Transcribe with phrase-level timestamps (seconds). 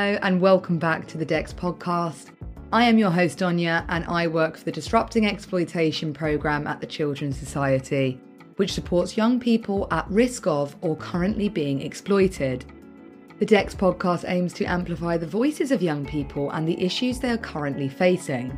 [0.00, 2.30] Hello, and welcome back to the DEX podcast.
[2.72, 6.86] I am your host, Donya, and I work for the Disrupting Exploitation programme at the
[6.86, 8.18] Children's Society,
[8.56, 12.64] which supports young people at risk of or currently being exploited.
[13.40, 17.28] The DEX podcast aims to amplify the voices of young people and the issues they
[17.28, 18.56] are currently facing.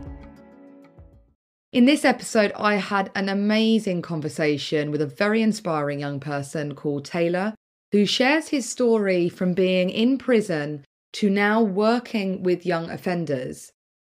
[1.72, 7.04] In this episode, I had an amazing conversation with a very inspiring young person called
[7.04, 7.56] Taylor,
[7.90, 13.72] who shares his story from being in prison to now working with young offenders.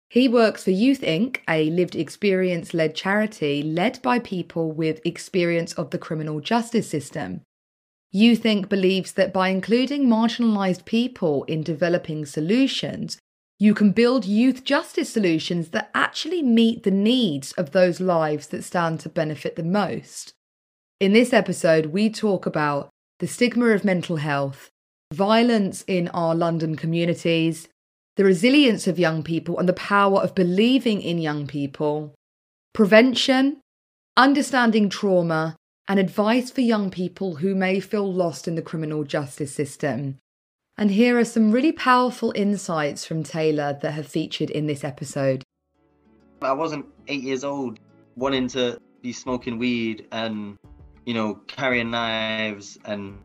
[0.09, 5.73] He works for Youth Inc., a lived experience led charity led by people with experience
[5.73, 7.41] of the criminal justice system.
[8.11, 8.69] Youth Inc.
[8.69, 13.17] believes that by including marginalised people in developing solutions,
[13.57, 18.63] you can build youth justice solutions that actually meet the needs of those lives that
[18.63, 20.33] stand to benefit the most.
[20.99, 22.89] In this episode, we talk about
[23.19, 24.69] the stigma of mental health,
[25.13, 27.67] violence in our London communities,
[28.15, 32.13] the resilience of young people and the power of believing in young people,
[32.73, 33.61] prevention,
[34.17, 35.55] understanding trauma,
[35.87, 40.17] and advice for young people who may feel lost in the criminal justice system.
[40.77, 45.43] And here are some really powerful insights from Taylor that have featured in this episode.
[46.41, 47.79] I wasn't eight years old
[48.15, 50.57] wanting to be smoking weed and,
[51.05, 53.17] you know, carrying knives and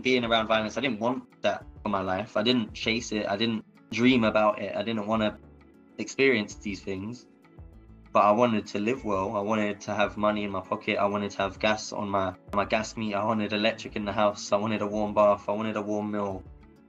[0.00, 0.76] being around violence.
[0.76, 2.36] I didn't want that for my life.
[2.36, 3.26] I didn't chase it.
[3.28, 4.74] I didn't dream about it.
[4.76, 5.36] I didn't want to
[5.98, 7.26] experience these things.
[8.12, 9.36] But I wanted to live well.
[9.36, 10.98] I wanted to have money in my pocket.
[10.98, 13.18] I wanted to have gas on my, my gas meter.
[13.18, 14.50] I wanted electric in the house.
[14.50, 15.44] I wanted a warm bath.
[15.48, 16.42] I wanted a warm meal.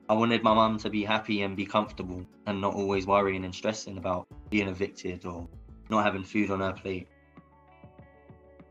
[0.10, 3.54] I wanted my mum to be happy and be comfortable and not always worrying and
[3.54, 5.48] stressing about being evicted or
[5.90, 7.08] not having food on her plate.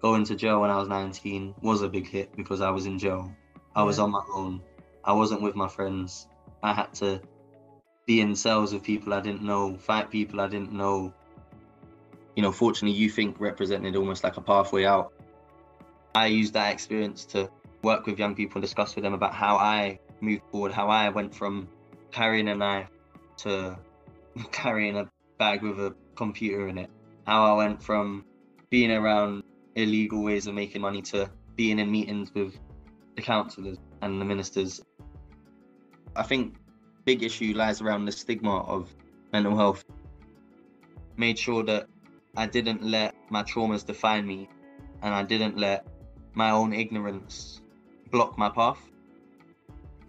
[0.02, 2.98] Going to jail when I was 19 was a big hit because I was in
[2.98, 3.34] jail.
[3.80, 4.60] I was on my own.
[5.04, 6.28] I wasn't with my friends.
[6.62, 7.18] I had to
[8.04, 11.14] be in cells with people I didn't know, fight people I didn't know.
[12.36, 13.40] You know, fortunately, Youth Inc.
[13.40, 15.14] represented almost like a pathway out.
[16.14, 17.48] I used that experience to
[17.82, 21.08] work with young people and discuss with them about how I moved forward, how I
[21.08, 21.66] went from
[22.10, 22.90] carrying a knife
[23.38, 23.78] to
[24.52, 25.08] carrying a
[25.38, 26.90] bag with a computer in it,
[27.26, 28.26] how I went from
[28.68, 29.42] being around
[29.74, 32.58] illegal ways of making money to being in meetings with
[33.20, 34.80] the councillors and the ministers.
[36.16, 36.56] I think
[37.04, 38.94] big issue lies around the stigma of
[39.32, 39.84] mental health.
[41.16, 41.86] Made sure that
[42.36, 44.48] I didn't let my traumas define me
[45.02, 45.86] and I didn't let
[46.34, 47.60] my own ignorance
[48.10, 48.90] block my path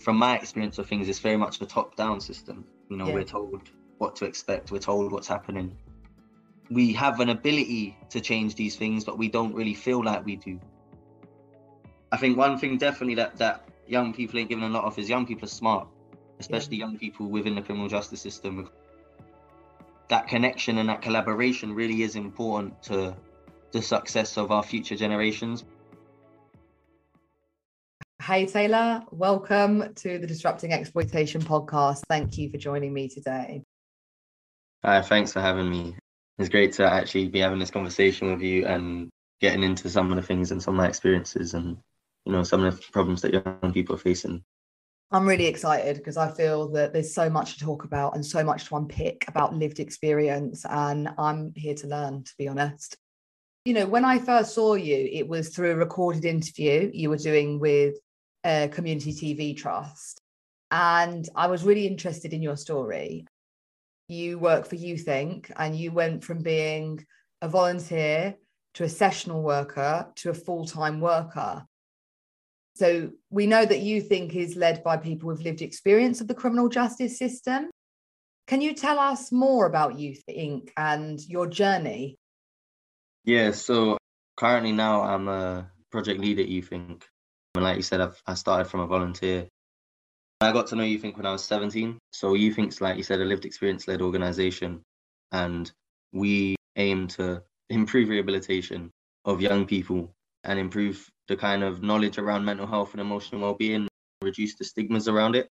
[0.01, 2.65] from my experience of things, it's very much a top-down system.
[2.89, 3.13] You know, yeah.
[3.13, 3.69] we're told
[3.99, 5.77] what to expect, we're told what's happening.
[6.69, 10.37] We have an ability to change these things, but we don't really feel like we
[10.37, 10.59] do.
[12.13, 15.09] I think one thing definitely that that young people ain't given a lot of is
[15.09, 15.87] young people are smart,
[16.39, 16.85] especially yeah.
[16.85, 18.69] young people within the criminal justice system.
[20.09, 23.15] That connection and that collaboration really is important to
[23.71, 25.63] the success of our future generations.
[28.21, 32.01] Hey, Taylor, welcome to the Disrupting Exploitation podcast.
[32.09, 33.63] Thank you for joining me today.
[34.83, 35.95] Hi, thanks for having me.
[36.37, 40.17] It's great to actually be having this conversation with you and getting into some of
[40.17, 41.77] the things and some of my experiences and
[42.25, 44.43] you know some of the problems that young people are facing.
[45.13, 48.43] I'm really excited because I feel that there's so much to talk about and so
[48.43, 52.97] much to unpick about lived experience, and I'm here to learn, to be honest.
[53.65, 57.17] You know, when I first saw you, it was through a recorded interview you were
[57.17, 57.95] doing with
[58.43, 60.19] a community TV trust.
[60.71, 63.27] And I was really interested in your story.
[64.07, 65.51] You work for Youth Inc.
[65.57, 67.05] and you went from being
[67.41, 68.35] a volunteer
[68.75, 71.65] to a sessional worker to a full time worker.
[72.81, 74.33] So we know that Youth Inc.
[74.33, 77.69] is led by people with lived experience of the criminal justice system.
[78.47, 80.69] Can you tell us more about Youth Inc.
[80.75, 82.15] and your journey?
[83.23, 83.99] Yeah, so
[84.35, 87.03] currently now I'm a project leader at Youth Inc.
[87.53, 89.47] And like you said, I've, I started from a volunteer.
[90.41, 91.17] I got to know Youth Inc.
[91.17, 91.99] when I was 17.
[92.13, 94.81] So Youth Inc.'s, like you said, a lived experience led organization.
[95.31, 95.71] And
[96.13, 98.89] we aim to improve rehabilitation
[99.23, 103.87] of young people and improve the kind of knowledge around mental health and emotional well-being,
[104.21, 105.47] reduce the stigmas around it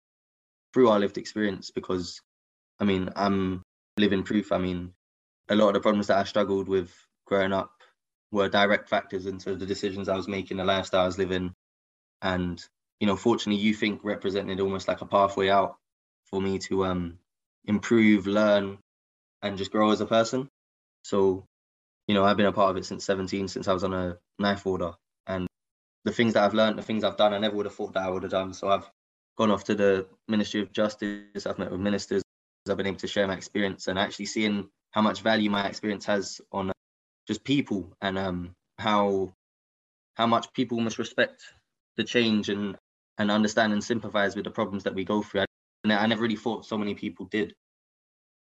[0.72, 1.70] through our lived experience.
[1.70, 2.20] Because,
[2.80, 3.62] I mean, I'm
[3.98, 4.52] living proof.
[4.52, 4.92] I mean,
[5.48, 6.90] a lot of the problems that I struggled with
[7.26, 7.70] growing up
[8.32, 11.52] were direct factors into the decisions I was making, the lifestyle I was living,
[12.22, 12.62] and
[13.00, 14.00] you know fortunately Youth Inc.
[14.02, 15.76] represented almost like a pathway out
[16.24, 17.18] for me to um
[17.66, 18.78] improve learn
[19.42, 20.48] and just grow as a person
[21.04, 21.44] so
[22.06, 24.16] you know i've been a part of it since 17 since i was on a
[24.38, 24.92] knife order
[26.06, 28.04] the things that i've learned the things i've done i never would have thought that
[28.04, 28.90] i would have done so i've
[29.36, 31.46] gone off to the Ministry of Justice.
[31.46, 32.22] I've met with ministers.
[32.68, 36.04] I've been able to share my experience and actually seeing how much value my experience
[36.06, 36.72] has on
[37.28, 39.32] just people and um, how
[40.14, 41.42] how much people must respect
[41.96, 42.76] the change and
[43.18, 45.44] and understand and sympathize with the problems that we go through.
[45.84, 47.54] And I never really thought so many people did.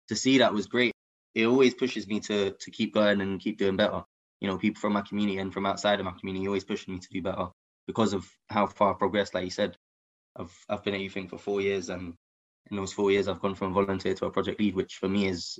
[0.09, 0.93] To see that was great.
[1.35, 4.03] It always pushes me to to keep going and keep doing better.
[4.43, 6.99] You know, people from my community and from outside of my community always pushing me
[6.99, 7.47] to do better
[7.87, 9.33] because of how far I've progressed.
[9.33, 9.77] Like you said,
[10.35, 11.29] I've I've been at Youth Inc.
[11.29, 12.13] for four years, and
[12.69, 15.27] in those four years, I've gone from volunteer to a project lead, which for me
[15.27, 15.59] is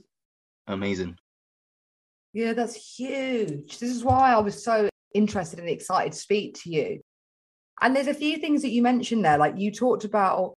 [0.67, 1.17] amazing.
[2.33, 3.79] Yeah, that's huge.
[3.79, 6.99] This is why I was so interested and excited to speak to you.
[7.81, 10.55] And there's a few things that you mentioned there, like you talked about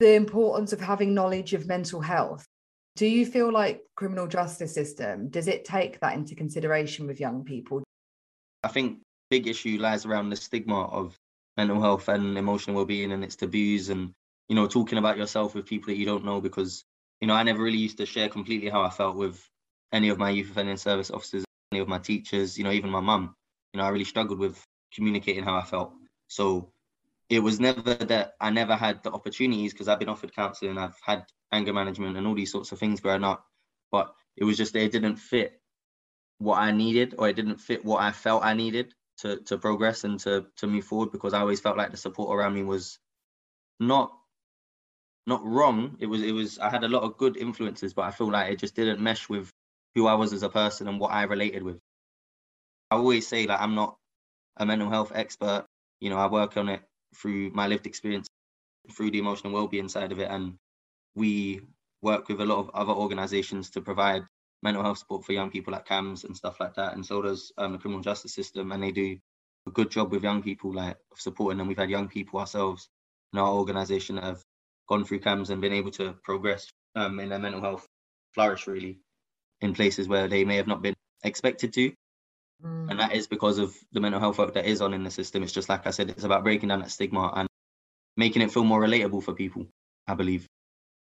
[0.00, 2.44] the importance of having knowledge of mental health.
[2.96, 7.44] Do you feel like criminal justice system does it take that into consideration with young
[7.44, 7.82] people?
[8.62, 9.00] I think
[9.30, 11.16] big issue lies around the stigma of
[11.56, 14.12] mental health and emotional well-being and its taboos and
[14.48, 16.84] you know talking about yourself with people that you don't know because
[17.20, 19.44] you know I never really used to share completely how I felt with
[19.92, 23.00] any of my youth offending service officers, any of my teachers, you know, even my
[23.00, 23.34] mum.
[23.72, 24.62] You know, I really struggled with
[24.92, 25.92] communicating how I felt.
[26.28, 26.70] So
[27.34, 30.96] it was never that I never had the opportunities because I've been offered counselling, I've
[31.02, 33.44] had anger management and all these sorts of things growing up,
[33.90, 35.60] but it was just they didn't fit
[36.38, 40.04] what I needed or it didn't fit what I felt I needed to to progress
[40.04, 42.98] and to to move forward because I always felt like the support around me was
[43.80, 44.12] not
[45.26, 45.96] not wrong.
[46.00, 48.52] It was it was I had a lot of good influences, but I feel like
[48.52, 49.50] it just didn't mesh with
[49.94, 51.78] who I was as a person and what I related with.
[52.90, 53.96] I always say that I'm not
[54.56, 55.66] a mental health expert.
[56.00, 56.82] You know, I work on it
[57.14, 58.28] through my lived experience,
[58.92, 60.54] through the emotional well-being side of it, and
[61.14, 61.60] we
[62.02, 64.22] work with a lot of other organisations to provide
[64.62, 66.94] mental health support for young people at CAMHS and stuff like that.
[66.94, 69.16] And so does um, the criminal justice system, and they do
[69.66, 71.68] a good job with young people, like supporting them.
[71.68, 72.88] We've had young people ourselves
[73.32, 74.42] in our organisation have
[74.88, 77.86] gone through CAMHS and been able to progress um, in their mental health,
[78.34, 78.98] flourish really
[79.60, 81.92] in places where they may have not been expected to.
[82.62, 82.90] Mm.
[82.90, 85.42] And that is because of the mental health work that is on in the system.
[85.42, 87.48] It's just like I said, it's about breaking down that stigma and
[88.16, 89.66] making it feel more relatable for people,
[90.06, 90.46] I believe.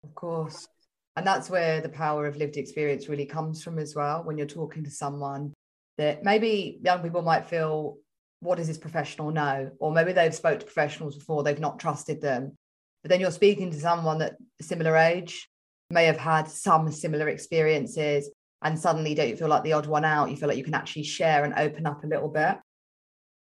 [0.03, 0.67] Of course.
[1.15, 4.23] And that's where the power of lived experience really comes from as well.
[4.23, 5.53] When you're talking to someone
[5.97, 7.97] that maybe young people might feel,
[8.39, 9.71] what does this professional know?
[9.79, 12.55] Or maybe they've spoke to professionals before, they've not trusted them.
[13.03, 15.47] But then you're speaking to someone that similar age
[15.89, 18.29] may have had some similar experiences
[18.63, 20.31] and suddenly you don't you feel like the odd one out.
[20.31, 22.57] You feel like you can actually share and open up a little bit.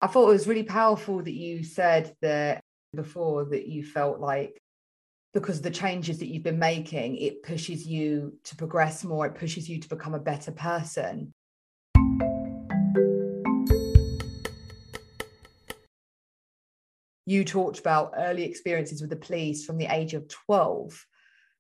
[0.01, 2.63] I thought it was really powerful that you said that
[2.95, 4.59] before that you felt like
[5.35, 9.69] because the changes that you've been making, it pushes you to progress more, it pushes
[9.69, 11.33] you to become a better person.
[17.27, 21.05] You talked about early experiences with the police from the age of 12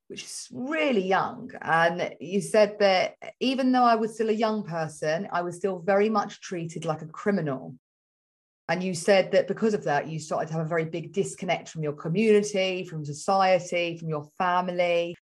[0.08, 1.50] which is really young.
[1.62, 5.78] And you said that even though I was still a young person, I was still
[5.78, 7.74] very much treated like a criminal.
[8.68, 11.68] And you said that because of that, you started to have a very big disconnect
[11.68, 15.14] from your community, from society, from your family.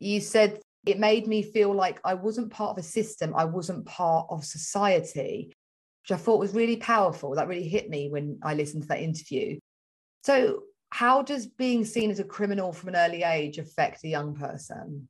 [0.00, 3.86] You said it made me feel like I wasn't part of a system, I wasn't
[3.86, 5.52] part of society,
[6.02, 7.34] which I thought was really powerful.
[7.34, 9.58] That really hit me when I listened to that interview.
[10.24, 10.62] So,
[10.96, 15.06] how does being seen as a criminal from an early age affect a young person?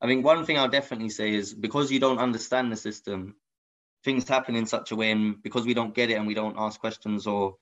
[0.00, 3.36] I think one thing I'll definitely say is because you don't understand the system,
[4.04, 6.56] things happen in such a way, and because we don't get it and we don't
[6.56, 7.56] ask questions or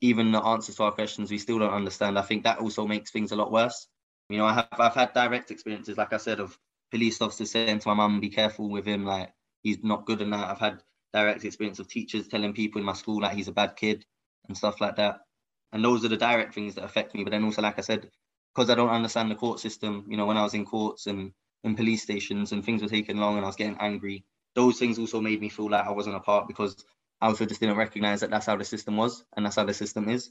[0.00, 2.16] even the answers to our questions, we still don't understand.
[2.16, 3.88] I think that also makes things a lot worse.
[4.28, 6.56] You know, I have I've had direct experiences, like I said, of
[6.92, 9.32] police officers saying to my mum, "Be careful with him, like
[9.64, 13.22] he's not good enough." I've had direct experience of teachers telling people in my school
[13.22, 14.06] like he's a bad kid
[14.46, 15.22] and stuff like that
[15.72, 17.24] and those are the direct things that affect me.
[17.24, 18.10] But then also, like I said,
[18.54, 21.32] because I don't understand the court system, you know, when I was in courts and
[21.64, 24.98] in police stations and things were taking long and I was getting angry, those things
[24.98, 26.84] also made me feel like I wasn't a part because
[27.20, 29.74] I also just didn't recognize that that's how the system was and that's how the
[29.74, 30.30] system is.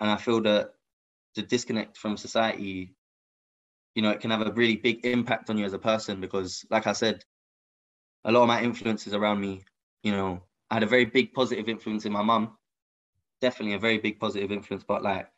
[0.00, 0.70] And I feel that
[1.34, 2.94] the disconnect from society,
[3.94, 6.64] you know, it can have a really big impact on you as a person because,
[6.70, 7.24] like I said,
[8.24, 9.62] a lot of my influences around me,
[10.02, 12.56] you know, I had a very big positive influence in my mum
[13.44, 14.84] definitely a very big positive influence.
[14.92, 15.28] But like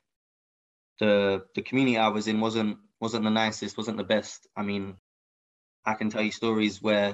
[1.01, 4.47] the the community I was in wasn't wasn't the nicest, wasn't the best.
[4.57, 4.97] I mean,
[5.85, 7.11] I can tell you stories where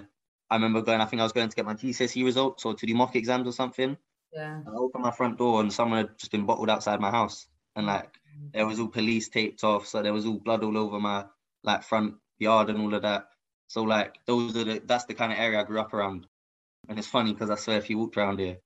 [0.51, 1.01] I remember going.
[1.01, 3.49] I think I was going to get my GCSE results or to do mock exams
[3.49, 3.97] or something.
[4.33, 4.61] Yeah.
[4.67, 7.87] I opened my front door and someone had just been bottled outside my house, and
[7.87, 8.11] like
[8.53, 11.25] there was all police taped off, so there was all blood all over my
[11.65, 13.29] like front yard and all of that.
[13.69, 16.27] So like those are the that's the kind of area I grew up around.
[16.89, 18.59] And it's funny because I swear if you walked around here,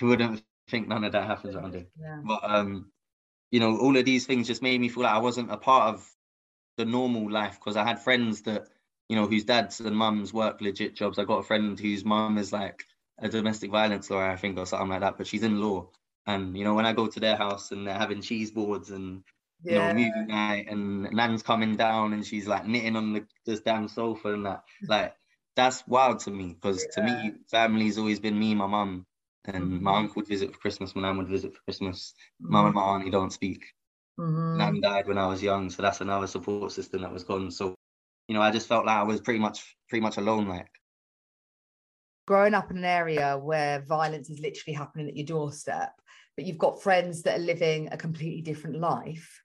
[0.00, 1.86] you wouldn't think none of that happens around here.
[2.00, 2.20] Yeah.
[2.24, 2.90] But um,
[3.50, 5.94] you know, all of these things just made me feel like I wasn't a part
[5.94, 6.08] of
[6.76, 8.68] the normal life because I had friends that,
[9.08, 11.18] you know, whose dads and mums work legit jobs.
[11.18, 12.84] I got a friend whose mum is like
[13.18, 15.88] a domestic violence lawyer, I think, or something like that, but she's in law.
[16.26, 19.22] And you know, when I go to their house and they're having cheese boards and
[19.62, 19.92] you yeah.
[19.92, 23.88] know, movie night and Nan's coming down and she's like knitting on the this damn
[23.88, 25.14] sofa and that, like
[25.56, 27.02] that's wild to me because yeah.
[27.04, 29.06] to me, family's always been me, my mum,
[29.46, 29.82] and mm-hmm.
[29.82, 32.14] my uncle would visit for Christmas, my nan would visit for Christmas.
[32.42, 32.52] Mm-hmm.
[32.52, 33.64] Mum and my auntie don't speak.
[34.18, 34.58] Mm-hmm.
[34.58, 37.50] Nan died when I was young, so that's another support system that was gone.
[37.50, 37.74] So,
[38.28, 40.68] you know, I just felt like I was pretty much pretty much alone, like
[42.30, 45.90] growing up in an area where violence is literally happening at your doorstep,
[46.36, 49.42] but you've got friends that are living a completely different life.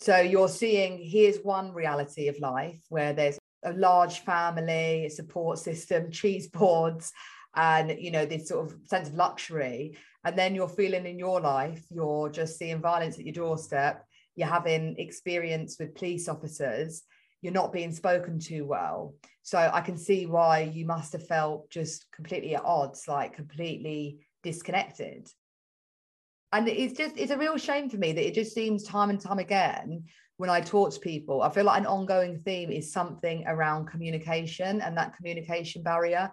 [0.00, 5.58] So you're seeing here's one reality of life where there's a large family, a support
[5.58, 7.12] system, cheese boards,
[7.56, 9.96] and you know this sort of sense of luxury.
[10.24, 14.04] And then you're feeling in your life, you're just seeing violence at your doorstep.
[14.36, 17.02] You're having experience with police officers
[17.44, 19.14] you're not being spoken to well.
[19.42, 24.26] So I can see why you must have felt just completely at odds, like completely
[24.42, 25.28] disconnected.
[26.54, 29.20] And it's just, it's a real shame for me that it just seems time and
[29.20, 30.04] time again
[30.38, 34.80] when I talk to people, I feel like an ongoing theme is something around communication
[34.80, 36.32] and that communication barrier,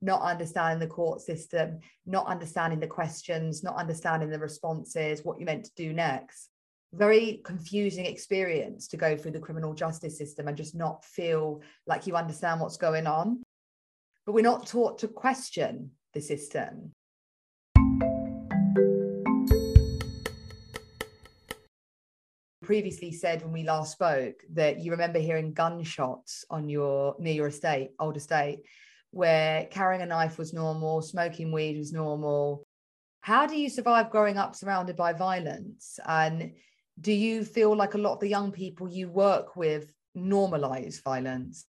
[0.00, 5.46] not understanding the court system, not understanding the questions, not understanding the responses, what you're
[5.46, 6.50] meant to do next
[6.92, 12.06] very confusing experience to go through the criminal justice system and just not feel like
[12.06, 13.42] you understand what's going on.
[14.24, 16.92] But we're not taught to question the system.
[22.62, 27.46] Previously said when we last spoke that you remember hearing gunshots on your near your
[27.46, 28.60] estate, old estate,
[29.10, 32.64] where carrying a knife was normal, smoking weed was normal.
[33.20, 35.98] How do you survive growing up surrounded by violence?
[36.06, 36.52] And
[37.00, 41.66] do you feel like a lot of the young people you work with normalize violence?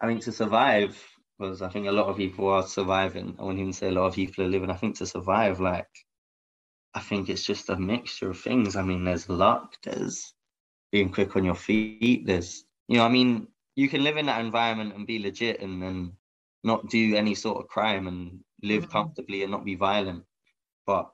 [0.00, 0.98] I mean, to survive,
[1.38, 3.36] because I think a lot of people are surviving.
[3.38, 4.70] I wouldn't even say a lot of people are living.
[4.70, 5.88] I think to survive, like,
[6.94, 8.76] I think it's just a mixture of things.
[8.76, 10.34] I mean, there's luck, there's
[10.90, 13.46] being quick on your feet, there's, you know, I mean,
[13.76, 16.12] you can live in that environment and be legit and then
[16.62, 18.92] not do any sort of crime and live mm-hmm.
[18.92, 20.24] comfortably and not be violent.
[20.86, 21.10] But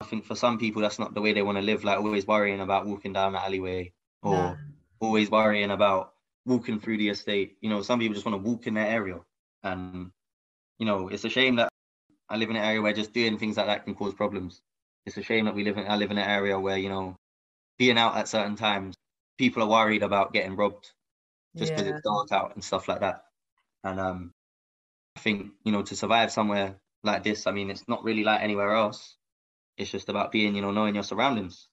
[0.00, 2.26] I think for some people that's not the way they want to live, like always
[2.26, 4.56] worrying about walking down the alleyway or no.
[5.00, 6.14] always worrying about
[6.46, 7.56] walking through the estate.
[7.60, 9.20] You know, some people just want to walk in their area.
[9.62, 10.10] And,
[10.78, 11.68] you know, it's a shame that
[12.28, 14.60] I live in an area where just doing things like that can cause problems.
[15.06, 17.16] It's a shame that we live in I live in an area where, you know,
[17.78, 18.94] being out at certain times,
[19.38, 20.92] people are worried about getting robbed
[21.58, 21.94] just because yeah.
[21.94, 23.24] it's dark out and stuff like that.
[23.84, 24.34] And um
[25.16, 28.40] I think, you know, to survive somewhere like this, I mean, it's not really like
[28.40, 29.16] anywhere else.
[29.76, 31.68] It's just about being, you know, knowing your surroundings.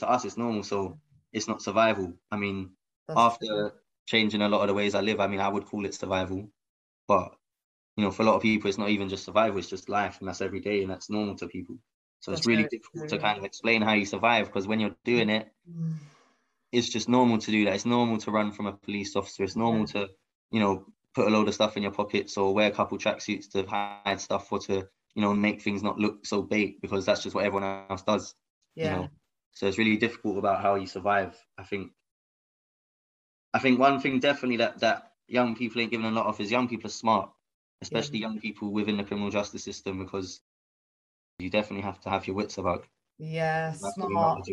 [0.00, 0.98] To us, it's normal, so
[1.32, 2.12] it's not survival.
[2.30, 2.70] I mean,
[3.06, 3.70] That's after true.
[4.06, 6.48] changing a lot of the ways I live, I mean, I would call it survival.
[7.06, 7.34] But
[7.96, 10.18] you know, for a lot of people, it's not even just survival; it's just life,
[10.20, 11.76] and that's every day, and that's normal to people.
[12.20, 13.18] So that's it's really difficult true.
[13.18, 15.94] to kind of explain how you survive because when you're doing it, mm.
[16.72, 17.74] It's just normal to do that.
[17.74, 19.44] It's normal to run from a police officer.
[19.44, 20.08] It's normal to,
[20.50, 20.84] you know,
[21.14, 24.20] put a load of stuff in your pockets or wear a couple tracksuits to hide
[24.20, 27.44] stuff or to you know, make things not look so big because that's just what
[27.44, 28.36] everyone else does.
[28.76, 28.84] Yeah.
[28.84, 29.08] You know?
[29.52, 31.36] So it's really difficult about how you survive.
[31.58, 31.90] I think
[33.52, 36.52] I think one thing definitely that that young people ain't given a lot of is
[36.52, 37.30] young people are smart,
[37.82, 38.28] especially yeah.
[38.28, 40.40] young people within the criminal justice system because
[41.40, 42.86] you definitely have to have your wits about.
[43.18, 44.46] Yeah, smart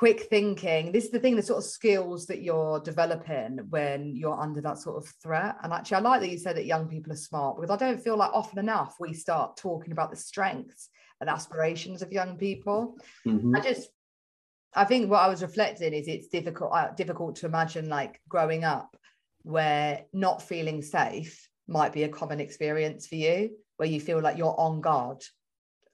[0.00, 0.92] quick thinking.
[0.92, 4.78] This is the thing the sort of skills that you're developing when you're under that
[4.78, 5.56] sort of threat.
[5.62, 8.02] And actually i like that you said that young people are smart because i don't
[8.02, 10.88] feel like often enough we start talking about the strengths
[11.20, 12.96] and aspirations of young people.
[13.26, 13.54] Mm-hmm.
[13.54, 13.90] i just
[14.74, 18.64] i think what i was reflecting is it's difficult uh, difficult to imagine like growing
[18.64, 18.96] up
[19.42, 24.38] where not feeling safe might be a common experience for you where you feel like
[24.38, 25.22] you're on guard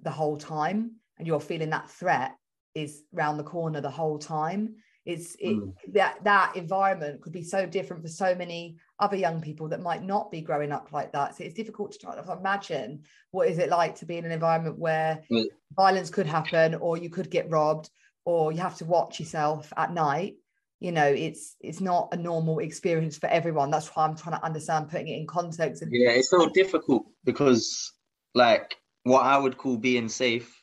[0.03, 2.37] the whole time and you're feeling that threat
[2.77, 5.73] is round the corner the whole time it's it, mm.
[5.93, 10.03] that that environment could be so different for so many other young people that might
[10.03, 13.59] not be growing up like that so it's difficult to try to imagine what is
[13.59, 15.45] it like to be in an environment where mm.
[15.75, 17.89] violence could happen or you could get robbed
[18.25, 20.35] or you have to watch yourself at night
[20.81, 24.45] you know it's it's not a normal experience for everyone that's why i'm trying to
[24.45, 27.93] understand putting it in context yeah it's so difficult because
[28.35, 30.56] like what i would call being safe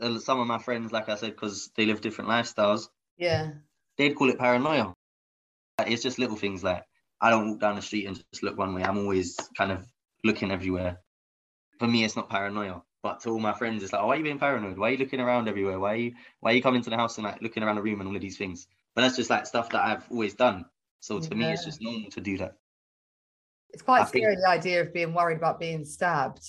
[0.00, 2.88] Uh, some of my friends, like I said, because they live different lifestyles.
[3.16, 3.52] Yeah.
[3.96, 4.94] They'd call it paranoia.
[5.86, 6.84] It's just little things like
[7.20, 8.82] I don't walk down the street and just look one way.
[8.82, 9.86] I'm always kind of
[10.24, 11.00] looking everywhere.
[11.78, 12.82] For me, it's not paranoia.
[13.02, 14.78] But to all my friends, it's like, oh, why are you being paranoid?
[14.78, 15.78] Why are you looking around everywhere?
[15.80, 17.82] Why are you why are you coming to the house and like looking around the
[17.82, 18.68] room and all of these things?
[18.94, 20.66] But that's just like stuff that I've always done.
[21.00, 21.34] So to yeah.
[21.34, 22.54] me, it's just normal to do that.
[23.70, 24.40] It's quite I scary think...
[24.44, 26.44] the idea of being worried about being stabbed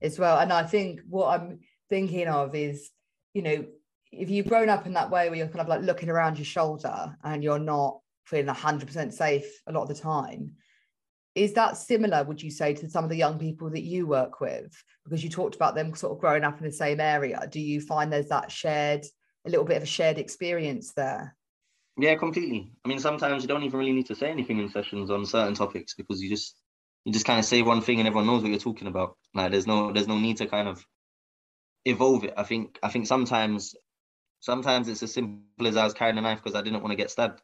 [0.00, 0.38] as well.
[0.38, 2.90] And I think what I'm thinking of is,
[3.34, 3.66] you know,
[4.12, 6.44] if you've grown up in that way where you're kind of like looking around your
[6.44, 10.52] shoulder and you're not feeling 100% safe a lot of the time,
[11.34, 14.40] is that similar, would you say, to some of the young people that you work
[14.40, 14.72] with?
[15.04, 17.46] Because you talked about them sort of growing up in the same area.
[17.50, 19.04] Do you find there's that shared,
[19.46, 21.36] a little bit of a shared experience there?
[21.96, 22.72] Yeah, completely.
[22.84, 25.54] I mean, sometimes you don't even really need to say anything in sessions on certain
[25.54, 26.56] topics because you just
[27.04, 29.16] you just kind of say one thing and everyone knows what you're talking about.
[29.34, 30.84] Like there's no there's no need to kind of
[31.88, 32.34] evolve it.
[32.36, 33.76] I think I think sometimes
[34.40, 36.96] sometimes it's as simple as I was carrying a knife because I didn't want to
[36.96, 37.42] get stabbed.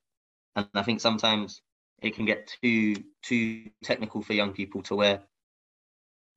[0.57, 1.63] And I think sometimes
[2.03, 5.23] it can get too too technical for young people to wear.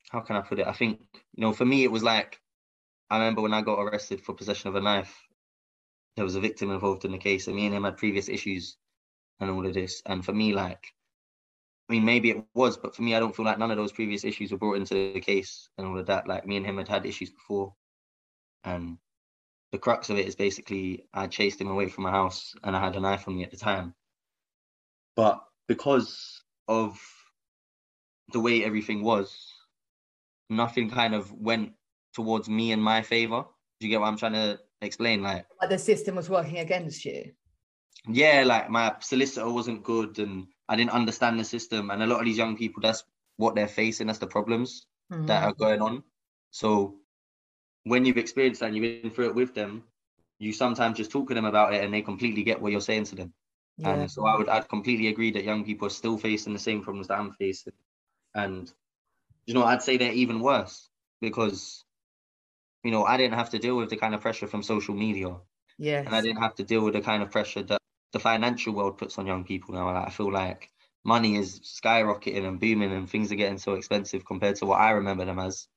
[0.10, 0.68] how can I put it?
[0.68, 1.00] I think,
[1.36, 2.40] you know, for me it was like
[3.10, 5.16] I remember when I got arrested for possession of a knife,
[6.16, 8.78] there was a victim involved in the case, and me and him had previous issues
[9.40, 10.02] and all of this.
[10.06, 10.94] And for me, like,
[11.90, 13.92] I mean, maybe it was, but for me, I don't feel like none of those
[13.94, 16.28] previous issues were brought into the case and all of that.
[16.28, 17.76] Like, me and him had had issues before,
[18.67, 18.97] and
[19.71, 22.83] the crux of it is basically I chased him away from my house, and I
[22.83, 23.93] had a knife on me at the time.
[25.15, 27.00] But because of
[28.33, 29.36] the way everything was,
[30.50, 31.74] nothing kind of went
[32.13, 33.45] towards me in my favor.
[33.79, 35.21] Do you get what I'm trying to explain?
[35.21, 37.31] Like, like the system was working against you.
[38.07, 41.89] Yeah, like my solicitor wasn't good, and I didn't understand the system.
[41.89, 43.03] And a lot of these young people, that's
[43.38, 44.07] what they're facing.
[44.07, 45.25] That's the problems mm-hmm.
[45.27, 46.03] that are going on.
[46.51, 46.95] So
[47.88, 49.84] when you've experienced that and you've been through it with them,
[50.39, 53.06] you sometimes just talk to them about it, and they completely get what you're saying
[53.06, 53.34] to them.
[53.77, 53.94] Yeah.
[53.94, 56.82] And so I would I'd completely agree that young people are still facing the same
[56.82, 57.74] problems that I'm facing.
[58.34, 58.72] And
[59.46, 60.89] you know, I'd say they're even worse
[61.22, 61.84] because
[62.84, 65.36] you know, I didn't have to deal with the kind of pressure from social media.
[65.78, 66.00] Yeah.
[66.00, 67.82] And I didn't have to deal with the kind of pressure that
[68.13, 69.91] the financial world puts on young people now.
[69.91, 70.69] Like, I feel like
[71.04, 74.91] money is skyrocketing and booming and things are getting so expensive compared to what I
[74.91, 75.67] remember them as.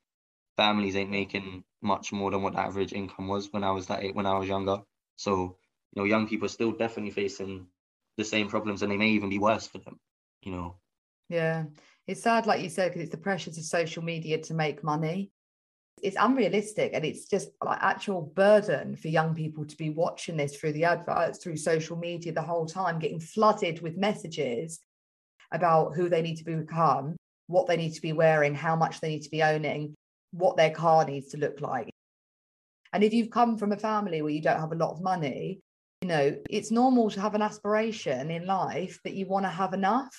[0.61, 4.15] Families ain't making much more than what the average income was when I was that
[4.15, 4.77] when I was younger.
[5.17, 5.57] So,
[5.95, 7.67] you know, young people are still definitely facing
[8.19, 9.99] the same problems and they may even be worse for them,
[10.43, 10.77] you know.
[11.31, 11.65] Yeah.
[12.07, 15.31] It's sad, like you said, because it's the pressures of social media to make money.
[16.03, 20.55] It's unrealistic and it's just like actual burden for young people to be watching this
[20.57, 24.81] through the adverts, through social media the whole time, getting flooded with messages
[25.53, 29.09] about who they need to become, what they need to be wearing, how much they
[29.09, 29.95] need to be owning,
[30.33, 31.91] what their car needs to look like.
[32.93, 35.61] And if you've come from a family where you don't have a lot of money,
[36.03, 39.75] you know, it's normal to have an aspiration in life that you want to have
[39.75, 40.17] enough.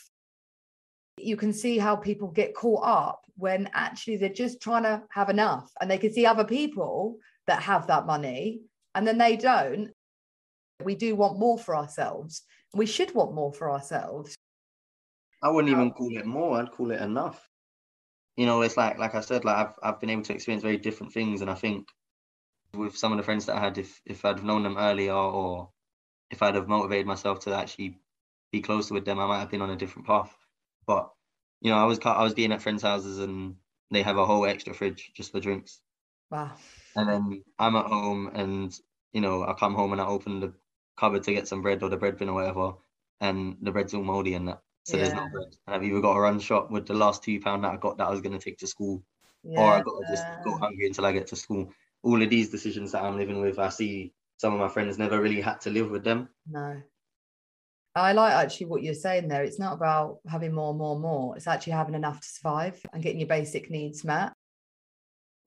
[1.18, 5.30] You can see how people get caught up when actually they're just trying to have
[5.30, 8.62] enough and they can see other people that have that money
[8.96, 9.92] and then they don't.
[10.84, 12.44] We do want more for ourselves.
[12.74, 14.36] We should want more for ourselves.
[15.44, 17.48] I wouldn't uh, even call it more, I'd call it enough.
[18.38, 20.78] You know, it's like like I said, like I've I've been able to experience very
[20.78, 21.88] different things and I think
[22.74, 25.14] with some of the friends that I had, if if I'd have known them earlier
[25.14, 25.70] or
[26.30, 28.00] if I'd have motivated myself to actually
[28.52, 30.36] be closer with them, I might have been on a different path.
[30.86, 31.10] But
[31.62, 33.56] you know, I was I was being at friends' houses and
[33.92, 35.82] they have a whole extra fridge just for drinks.
[36.30, 36.52] Wow.
[36.96, 38.74] And then I'm at home and
[39.14, 40.54] you know I come home and I open the
[40.98, 42.74] cupboard to get some bread or the bread bin or whatever,
[43.20, 44.62] and the bread's all moldy and that.
[44.84, 45.04] So yeah.
[45.04, 45.56] there's no bread.
[45.68, 47.98] And I've either got to run shop with the last two pound that I got
[47.98, 49.04] that I was going to take to school,
[49.44, 49.60] yeah.
[49.60, 51.72] or I got to just go hungry until I get to school
[52.04, 55.22] all of these decisions that I'm living with, I see some of my friends never
[55.22, 56.30] really had to live with them.
[56.50, 56.82] No.
[57.94, 59.44] I like actually what you're saying there.
[59.44, 61.36] It's not about having more, more, more.
[61.36, 64.34] It's actually having enough to survive and getting your basic needs met.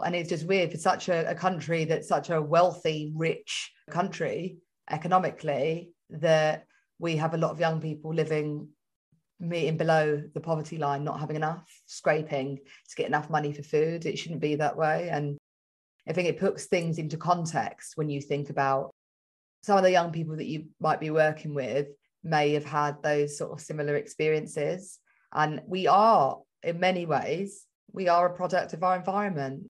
[0.05, 4.59] And it's just weird for such a, a country that's such a wealthy, rich country
[4.91, 6.67] economically that
[6.99, 8.69] we have a lot of young people living
[9.41, 14.07] meeting below the poverty line, not having enough, scraping to get enough money for food.
[14.07, 15.09] It shouldn't be that way.
[15.11, 15.37] And
[16.09, 18.91] I think it puts things into context when you think about
[19.63, 21.89] some of the young people that you might be working with
[22.23, 24.99] may have had those sort of similar experiences.
[25.33, 29.69] And we are, in many ways, we are a product of our environment.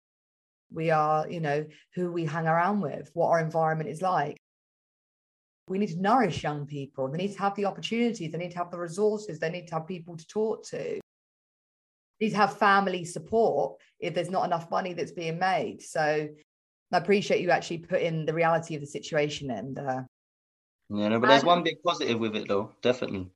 [0.72, 4.38] We are, you know, who we hang around with, what our environment is like.
[5.68, 7.08] We need to nourish young people.
[7.08, 9.74] They need to have the opportunities, they need to have the resources, they need to
[9.76, 11.00] have people to talk to They
[12.20, 15.82] need to have family support if there's not enough money that's being made.
[15.82, 16.28] So
[16.92, 20.06] I appreciate you actually putting the reality of the situation in there.
[20.90, 23.30] Yeah, no, but there's one um, big positive with it though, definitely.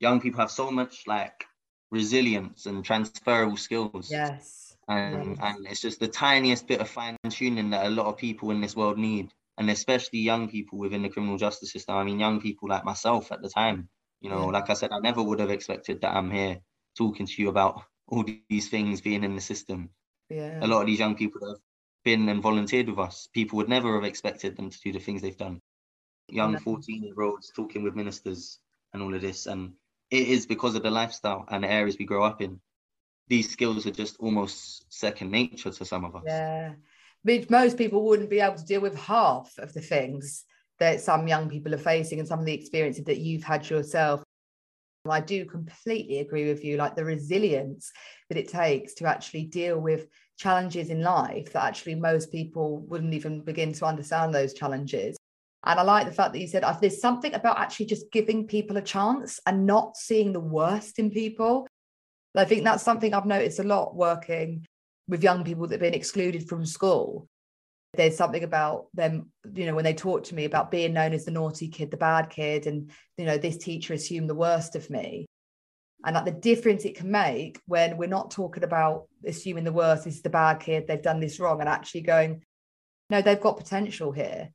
[0.00, 1.46] Young people have so much like
[1.90, 4.10] resilience and transferable skills.
[4.10, 4.76] Yes.
[4.88, 8.50] And and it's just the tiniest bit of fine tuning that a lot of people
[8.50, 9.32] in this world need.
[9.58, 11.96] And especially young people within the criminal justice system.
[11.96, 13.88] I mean, young people like myself at the time.
[14.20, 16.60] You know, like I said, I never would have expected that I'm here
[16.96, 19.90] talking to you about all these things being in the system.
[20.28, 20.64] Yeah.
[20.64, 21.60] A lot of these young people that have
[22.04, 25.22] been and volunteered with us, people would never have expected them to do the things
[25.22, 25.60] they've done.
[26.28, 28.58] Young 14 year olds talking with ministers
[28.92, 29.46] and all of this.
[29.46, 29.72] And
[30.10, 32.60] it is because of the lifestyle and the areas we grow up in.
[33.28, 36.24] These skills are just almost second nature to some of us.
[36.26, 36.74] Yeah.
[37.22, 40.44] Which most people wouldn't be able to deal with half of the things
[40.78, 44.22] that some young people are facing and some of the experiences that you've had yourself.
[45.08, 47.90] I do completely agree with you, like the resilience
[48.28, 50.06] that it takes to actually deal with
[50.38, 55.16] challenges in life that actually most people wouldn't even begin to understand those challenges.
[55.64, 58.46] And I like the fact that you said uh, there's something about actually just giving
[58.46, 61.68] people a chance and not seeing the worst in people.
[62.34, 64.66] I think that's something I've noticed a lot working
[65.12, 67.28] with young people that have been excluded from school.
[67.92, 71.26] There's something about them, you know, when they talk to me about being known as
[71.26, 74.88] the naughty kid, the bad kid, and, you know, this teacher assumed the worst of
[74.88, 75.26] me.
[76.02, 80.04] And like the difference it can make when we're not talking about assuming the worst,
[80.04, 82.42] this is the bad kid, they've done this wrong, and actually going,
[83.10, 84.48] no, they've got potential here.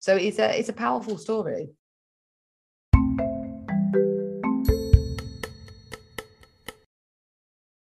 [0.00, 1.68] So it's a it's a powerful story.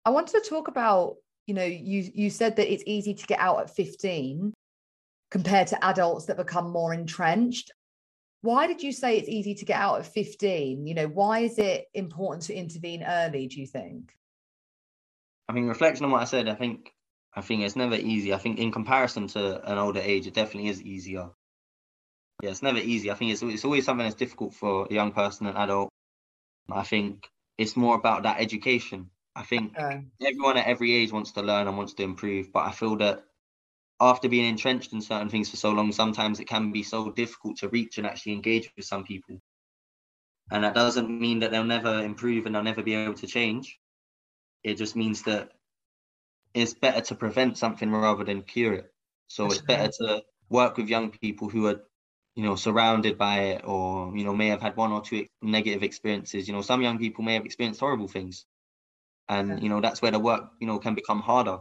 [0.06, 1.16] I wanted to talk about,
[1.46, 4.54] you know, you you said that it's easy to get out at 15
[5.32, 7.72] compared to adults that become more entrenched.
[8.42, 10.86] Why did you say it's easy to get out at 15?
[10.86, 14.14] You know, why is it important to intervene early, do you think?
[15.50, 16.92] I mean, reflection on what I said, I think
[17.34, 18.34] I think it's never easy.
[18.34, 21.30] I think in comparison to an older age, it definitely is easier
[22.42, 23.12] yeah, it's never easy.
[23.12, 25.90] I think it's it's always something that's difficult for a young person, an adult.
[26.72, 29.10] I think it's more about that education.
[29.36, 30.06] I think okay.
[30.22, 33.24] everyone at every age wants to learn and wants to improve, but I feel that
[34.00, 37.58] after being entrenched in certain things for so long, sometimes it can be so difficult
[37.58, 39.42] to reach and actually engage with some people.
[40.52, 43.80] And that doesn't mean that they'll never improve and they'll never be able to change.
[44.64, 45.52] It just means that
[46.54, 48.94] it's better to prevent something rather than cure it.
[49.28, 51.82] So it's better to work with young people who are
[52.36, 55.84] you know, surrounded by it or, you know, may have had one or two negative
[55.84, 56.48] experiences.
[56.48, 58.46] You know, some young people may have experienced horrible things.
[59.28, 61.60] And, you know, that's where the work, you know, can become harder.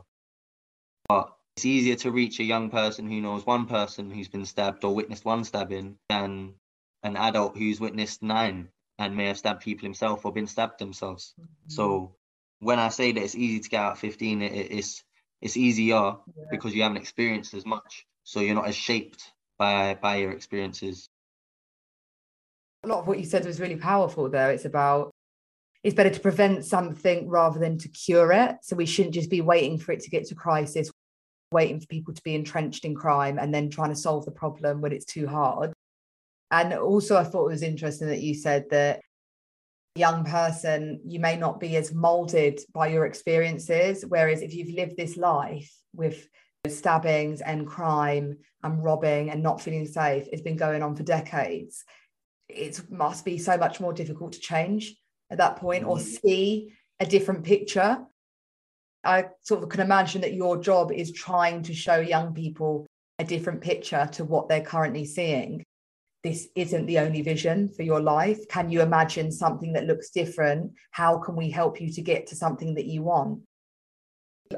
[1.08, 4.84] But it's easier to reach a young person who knows one person who's been stabbed
[4.84, 6.54] or witnessed one stabbing than
[7.02, 11.34] an adult who's witnessed nine and may have stabbed people himself or been stabbed themselves.
[11.40, 11.70] Mm-hmm.
[11.70, 12.16] So
[12.60, 15.02] when I say that it's easy to get out at 15, it, it's
[15.42, 16.44] it's easier yeah.
[16.50, 18.06] because you haven't experienced as much.
[18.22, 21.08] So you're not as shaped by by your experiences
[22.84, 25.10] a lot of what you said was really powerful there it's about
[25.84, 28.56] it's better to prevent something rather than to cure it.
[28.62, 30.90] So we shouldn't just be waiting for it to get to crisis
[31.52, 34.80] waiting for people to be entrenched in crime and then trying to solve the problem
[34.80, 35.72] when it's too hard.
[36.50, 39.00] And also i thought it was interesting that you said that
[39.94, 44.96] young person you may not be as molded by your experiences whereas if you've lived
[44.96, 46.28] this life with
[46.66, 51.84] stabbings and crime and robbing and not feeling safe it's been going on for decades.
[52.48, 54.96] It must be so much more difficult to change
[55.34, 56.00] at that point or mm.
[56.00, 57.98] see a different picture.
[59.04, 62.86] I sort of can imagine that your job is trying to show young people
[63.18, 65.62] a different picture to what they're currently seeing.
[66.22, 68.48] This isn't the only vision for your life.
[68.48, 70.72] Can you imagine something that looks different?
[70.90, 73.42] How can we help you to get to something that you want?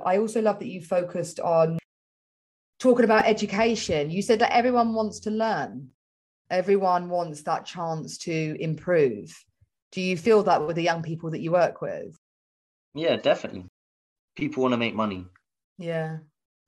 [0.05, 1.79] I also love that you focused on
[2.79, 5.89] talking about education, you said that everyone wants to learn,
[6.51, 9.35] everyone wants that chance to improve.
[9.97, 12.21] Do you feel that with the young people that you work with?
[12.95, 13.65] Yeah, definitely.
[14.37, 15.25] People want to make money.
[15.79, 16.19] Yeah.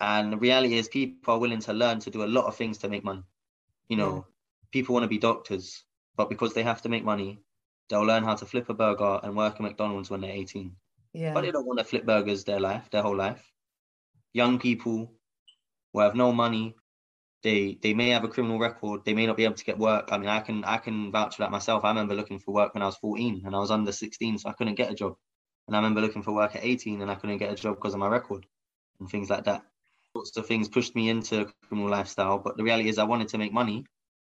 [0.00, 2.78] And the reality is, people are willing to learn to do a lot of things
[2.78, 3.22] to make money.
[3.90, 4.22] You know, yeah.
[4.72, 5.84] people want to be doctors,
[6.16, 7.42] but because they have to make money,
[7.90, 10.74] they'll learn how to flip a burger and work at McDonald's when they're 18.
[11.12, 11.34] Yeah.
[11.34, 13.52] But they don't want to flip burgers their life, their whole life.
[14.32, 15.12] Young people
[15.92, 16.76] who have no money.
[17.42, 19.04] They they may have a criminal record.
[19.04, 20.08] They may not be able to get work.
[20.10, 21.84] I mean, I can I can vouch for that myself.
[21.84, 24.48] I remember looking for work when I was 14 and I was under 16, so
[24.48, 25.16] I couldn't get a job.
[25.66, 27.94] And I remember looking for work at 18 and I couldn't get a job because
[27.94, 28.46] of my record
[28.98, 29.62] and things like that.
[30.14, 32.38] Lots of things pushed me into a criminal lifestyle.
[32.38, 33.84] But the reality is, I wanted to make money,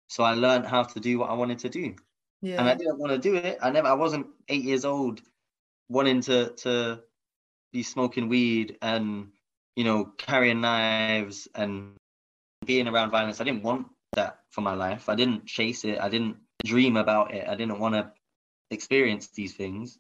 [0.07, 1.95] so I learned how to do what I wanted to do.
[2.41, 2.59] Yeah.
[2.59, 3.59] And I didn't want to do it.
[3.61, 3.87] I never.
[3.87, 5.21] I wasn't eight years old,
[5.89, 7.01] wanting to to
[7.71, 9.27] be smoking weed and
[9.75, 11.95] you know, carrying knives and
[12.65, 13.41] being around violence.
[13.41, 15.09] I didn't want that for my life.
[15.09, 15.99] I didn't chase it.
[15.99, 17.47] I didn't dream about it.
[17.47, 18.11] I didn't want to
[18.71, 19.99] experience these things.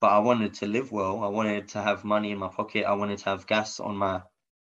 [0.00, 1.22] but I wanted to live well.
[1.24, 2.84] I wanted to have money in my pocket.
[2.86, 4.22] I wanted to have gas on my,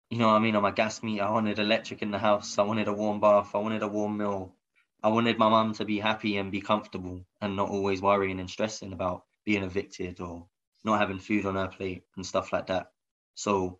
[0.09, 1.23] you know what I mean, on my gas meter.
[1.23, 2.57] I wanted electric in the house.
[2.59, 3.51] I wanted a warm bath.
[3.55, 4.55] I wanted a warm meal.
[5.03, 8.49] I wanted my mum to be happy and be comfortable and not always worrying and
[8.49, 10.47] stressing about being evicted or
[10.83, 12.91] not having food on her plate and stuff like that.
[13.35, 13.79] So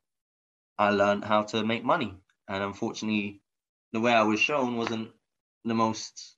[0.78, 2.16] I learned how to make money.
[2.48, 3.42] And unfortunately,
[3.94, 5.12] the way I was shown wasn't
[5.64, 6.36] the most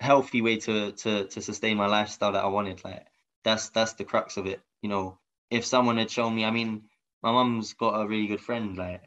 [0.00, 2.82] healthy way to to to sustain my lifestyle that I wanted.
[2.84, 3.06] Like
[3.44, 4.60] that's that's the crux of it.
[4.82, 5.18] You know,
[5.50, 6.84] if someone had shown me, I mean,
[7.22, 9.02] my mum's got a really good friend like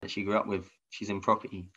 [0.00, 0.68] that she grew up with.
[0.90, 1.70] She's in property,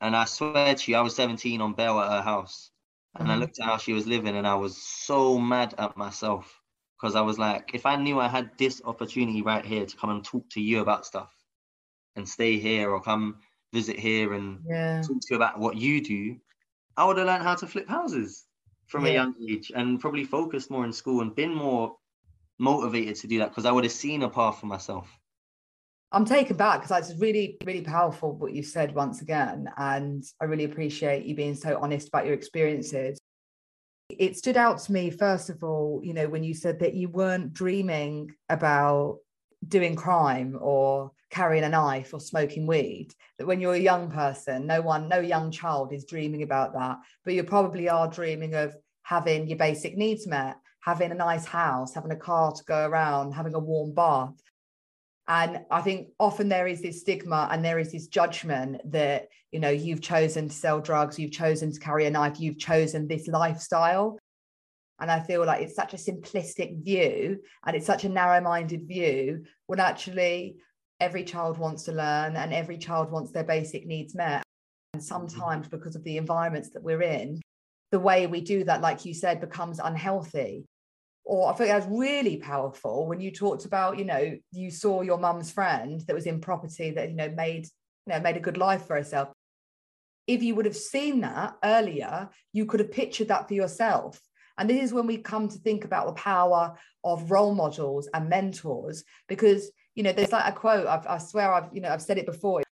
[0.00, 2.70] and I swear to you, I was 17 on bail at her house,
[3.14, 3.30] and.
[3.30, 3.40] I mm.
[3.40, 6.60] looked at how she was living, and I was so mad at myself
[7.00, 10.10] because I was like, if I knew I had this opportunity right here to come
[10.10, 11.32] and talk to you about stuff,
[12.16, 13.36] and stay here, or come
[13.72, 15.02] visit here and yeah.
[15.02, 16.36] talk to you about what you do,
[16.96, 18.44] I would have learned how to flip houses
[18.86, 19.10] from yeah.
[19.10, 21.96] a young age and probably focused more in school and been more
[22.58, 25.08] motivated to do that because I would have seen a path for myself.
[26.12, 29.68] I'm taken back because it's really, really powerful what you said once again.
[29.76, 33.18] And I really appreciate you being so honest about your experiences.
[34.08, 37.08] It stood out to me, first of all, you know, when you said that you
[37.08, 39.18] weren't dreaming about
[39.68, 44.66] doing crime or carrying a knife or smoking weed that when you're a young person
[44.66, 46.98] no one no young child is dreaming about that.
[47.24, 51.94] But you probably are dreaming of having your basic needs met having a nice house
[51.94, 54.34] having a car to go around having a warm bath.
[55.26, 59.60] And i think often there is this stigma and there is this judgment that you
[59.60, 63.26] know you've chosen to sell drugs you've chosen to carry a knife you've chosen this
[63.26, 64.18] lifestyle
[65.00, 68.86] and I feel like it's such a simplistic view and it's such a narrow minded
[68.86, 70.56] view when actually
[71.00, 74.42] every child wants to learn and every child wants their basic needs met.
[74.92, 75.06] And mm-hmm.
[75.06, 77.40] sometimes, because of the environments that we're in,
[77.90, 80.64] the way we do that, like you said, becomes unhealthy.
[81.24, 85.18] Or I think that's really powerful when you talked about, you know, you saw your
[85.18, 87.64] mum's friend that was in property that, you know, made,
[88.06, 89.30] you know, made a good life for herself.
[90.26, 94.20] If you would have seen that earlier, you could have pictured that for yourself
[94.58, 98.28] and this is when we come to think about the power of role models and
[98.28, 100.86] mentors, because you know, there's like a quote.
[100.86, 102.62] I've, I swear, I've you know, I've said it before.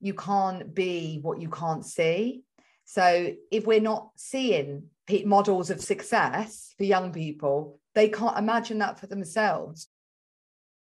[0.00, 2.42] You can't be what you can't see.
[2.84, 4.84] So if we're not seeing
[5.24, 9.88] models of success for young people, they can't imagine that for themselves.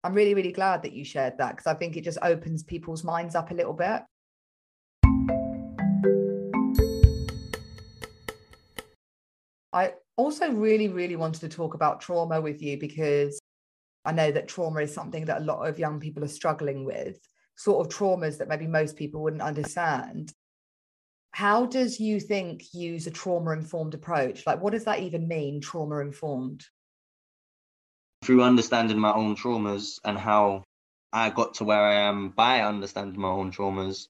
[0.03, 3.05] I'm really, really glad that you shared that because I think it just opens people's
[3.05, 4.03] minds up a little bit.
[9.73, 13.41] I also really, really wanted to talk about trauma with you because
[14.05, 17.19] I know that trauma is something that a lot of young people are struggling with,
[17.57, 20.33] sort of traumas that maybe most people wouldn't understand.
[21.33, 22.63] How does Youth Inc.
[22.73, 24.47] use a trauma informed approach?
[24.47, 26.65] Like, what does that even mean, trauma informed?
[28.23, 30.63] Through understanding my own traumas and how
[31.13, 34.09] I got to where I am by understanding my own traumas,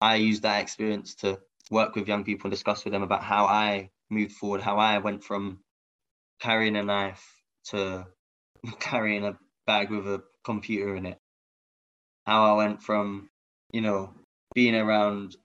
[0.00, 1.40] I use that experience to
[1.70, 4.98] work with young people and discuss with them about how I moved forward, how I
[4.98, 5.58] went from
[6.40, 7.24] carrying a knife
[7.70, 8.06] to
[8.80, 11.18] carrying a bag with a computer in it.
[12.26, 13.30] How I went from,
[13.72, 14.14] you know,
[14.54, 15.36] being around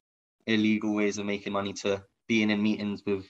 [0.45, 3.25] illegal ways of making money to being in meetings with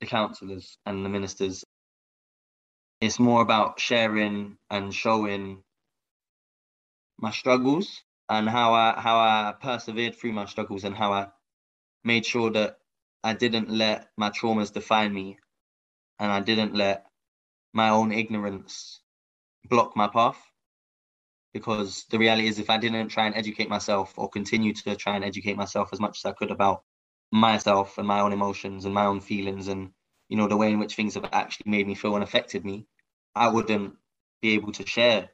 [0.00, 1.64] the councillors and the ministers.
[3.00, 5.62] It's more about sharing and showing
[7.18, 11.28] my struggles and how I how I persevered through my struggles and how I
[12.04, 12.78] made sure that
[13.22, 15.38] I didn't let my traumas define me
[16.18, 17.06] and I didn't let
[17.72, 19.00] my own ignorance
[19.68, 20.38] block my path.
[21.52, 25.16] Because the reality is, if I didn't try and educate myself or continue to try
[25.16, 26.84] and educate myself as much as I could about
[27.32, 29.90] myself and my own emotions and my own feelings and
[30.28, 32.86] you know the way in which things have actually made me feel and affected me,
[33.34, 33.94] I wouldn't
[34.40, 35.30] be able to share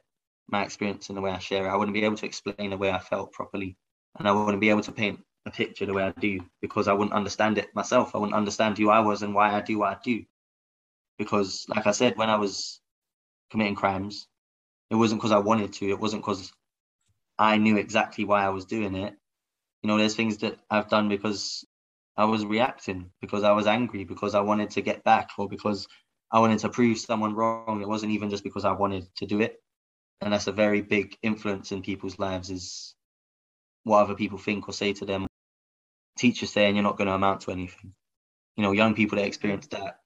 [0.49, 1.69] my experience in the way I share it.
[1.69, 3.77] I wouldn't be able to explain the way I felt properly,
[4.17, 6.93] and I wouldn't be able to paint a picture the way I do because I
[6.93, 8.13] wouldn't understand it myself.
[8.13, 10.23] I wouldn't understand who I was and why I do what I do.
[11.17, 12.79] Because, like I said, when I was
[13.49, 14.27] committing crimes,
[14.89, 16.51] it wasn't because I wanted to, it wasn't because
[17.39, 19.15] I knew exactly why I was doing it.
[19.81, 21.65] You know, there's things that I've done because
[22.15, 25.87] I was reacting, because I was angry, because I wanted to get back, or because
[26.31, 27.81] I wanted to prove someone wrong.
[27.81, 29.61] It wasn't even just because I wanted to do it.
[30.21, 32.95] And that's a very big influence in people's lives is
[33.83, 35.26] what other people think or say to them
[36.17, 37.93] teachers saying you're not going to amount to anything.
[38.55, 39.99] You know, young people that experience that,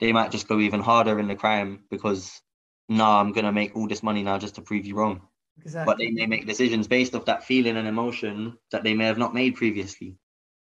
[0.00, 2.40] they might just go even harder in the crime because,
[2.88, 5.22] no, nah, I'm going to make all this money now just to prove you wrong.
[5.62, 5.90] Exactly.
[5.90, 9.18] But they may make decisions based off that feeling and emotion that they may have
[9.18, 10.16] not made previously.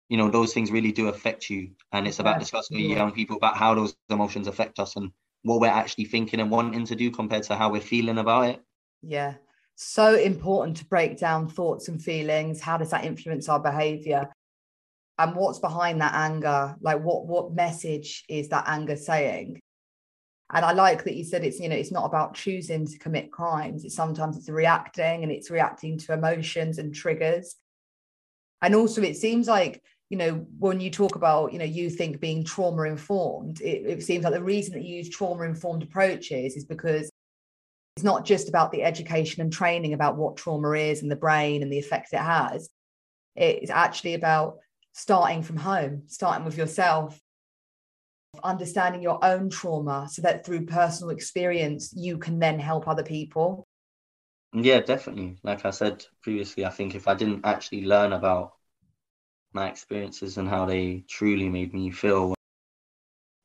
[0.10, 1.72] You know, those things really do affect you.
[1.92, 5.12] And it's about discussing with young people about how those emotions affect us and
[5.44, 8.62] what we're actually thinking and wanting to do compared to how we're feeling about it.
[9.02, 9.36] Yeah.
[9.76, 12.62] So important to break down thoughts and feelings.
[12.62, 14.30] How does that influence our behavior?
[15.18, 16.76] And what's behind that anger?
[16.82, 19.60] Like what what message is that anger saying?
[20.52, 23.32] And I like that you said it's, you know, it's not about choosing to commit
[23.32, 23.86] crimes.
[23.86, 27.56] It's sometimes it's reacting and it's reacting to emotions and triggers.
[28.62, 32.20] And also it seems like you know, when you talk about, you know, Youth Inc
[32.20, 36.56] being trauma informed, it, it seems like the reason that you use trauma informed approaches
[36.56, 37.10] is because
[37.96, 41.64] it's not just about the education and training about what trauma is and the brain
[41.64, 42.70] and the effects it has.
[43.36, 44.58] It's actually about
[44.94, 47.20] starting from home, starting with yourself,
[48.44, 53.68] understanding your own trauma so that through personal experience, you can then help other people.
[54.54, 55.38] Yeah, definitely.
[55.44, 58.54] Like I said previously, I think if I didn't actually learn about
[59.52, 62.34] my experiences and how they truly made me feel,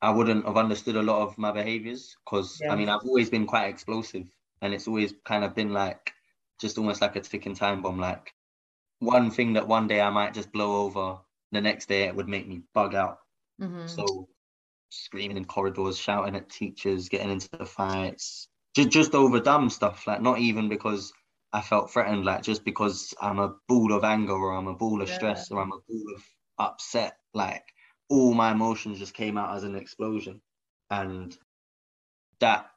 [0.00, 2.72] I wouldn't have understood a lot of my behaviors because yeah.
[2.72, 4.26] I mean, I've always been quite explosive
[4.60, 6.12] and it's always kind of been like
[6.60, 7.98] just almost like a ticking time bomb.
[7.98, 8.32] Like
[9.00, 11.18] one thing that one day I might just blow over,
[11.52, 13.18] the next day it would make me bug out.
[13.60, 13.86] Mm-hmm.
[13.86, 14.28] So
[14.90, 20.06] screaming in corridors, shouting at teachers, getting into the fights, just just over dumb stuff.
[20.06, 21.12] Like not even because
[21.52, 25.02] I felt threatened, like just because I'm a ball of anger or I'm a ball
[25.02, 25.14] of yeah.
[25.14, 26.24] stress or I'm a ball of
[26.58, 27.16] upset.
[27.34, 27.64] Like
[28.08, 30.40] all my emotions just came out as an explosion,
[30.90, 31.36] and
[32.40, 32.70] that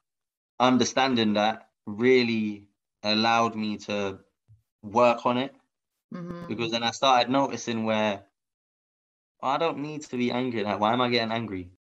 [0.60, 2.68] understanding that really
[3.04, 4.20] allowed me to
[4.84, 5.54] work on it
[6.14, 6.48] mm-hmm.
[6.48, 8.24] because then I started noticing where
[9.42, 10.64] I don't need to be angry.
[10.64, 11.72] Like, why am I getting angry?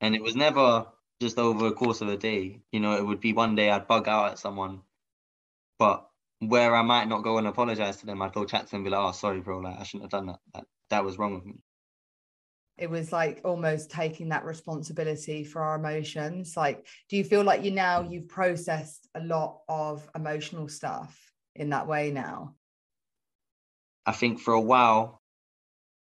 [0.00, 0.86] And it was never
[1.20, 2.60] just over a course of a day.
[2.72, 4.80] You know, it would be one day I'd bug out at someone,
[5.78, 8.78] but where I might not go and apologize to them, I'd go chat to them
[8.78, 9.58] and be like, "Oh, sorry, bro.
[9.58, 10.40] Like, I shouldn't have done that.
[10.54, 11.60] That, that was wrong with me."
[12.80, 17.62] it was like almost taking that responsibility for our emotions like do you feel like
[17.62, 18.10] you now mm.
[18.10, 21.16] you've processed a lot of emotional stuff
[21.54, 22.54] in that way now
[24.06, 25.19] i think for a while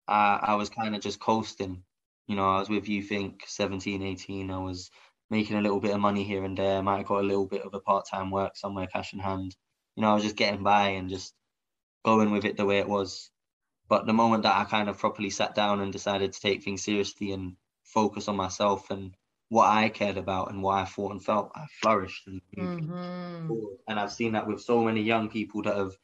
[0.08, 1.82] uh, i was kind of just coasting
[2.26, 4.90] you know i was with Youth Inc 17 18 i was
[5.30, 7.46] making a little bit of money here and there I might have got a little
[7.46, 9.56] bit of a part-time work somewhere cash in hand.
[9.96, 11.34] You know i was just getting by and just
[12.06, 13.30] going with it the way it was.
[13.88, 16.84] But the moment that I kind of properly sat down and decided to take things
[16.84, 19.14] seriously and focus on myself and
[19.48, 23.52] what I cared about and what I thought and felt, I flourished and mm-hmm.
[23.88, 25.96] And I've seen that with so many young people that have,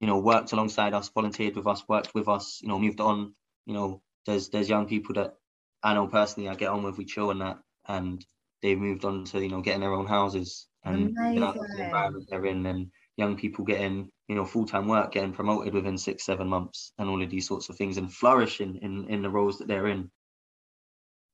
[0.00, 3.34] you know, worked alongside us, volunteered with us, worked with us, you know, moved on.
[3.66, 5.34] You know, there's there's young people that
[5.82, 8.24] I know personally I get on with, we chill and that, and
[8.62, 12.26] they've moved on to, you know, getting their own houses and you know, the environment
[12.30, 16.48] they're in and young people getting you know full-time work getting promoted within six seven
[16.48, 19.68] months and all of these sorts of things and flourishing in in the roles that
[19.68, 20.10] they're in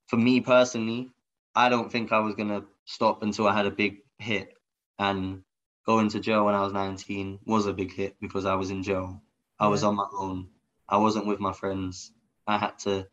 [0.09, 1.11] for me personally
[1.55, 4.55] i don't think i was going to stop until i had a big hit
[4.98, 5.42] and
[5.87, 8.83] going to jail when i was 19 was a big hit because i was in
[8.83, 9.21] jail
[9.59, 10.49] i was on my own
[10.88, 12.12] i wasn't with my friends
[12.47, 13.07] i had to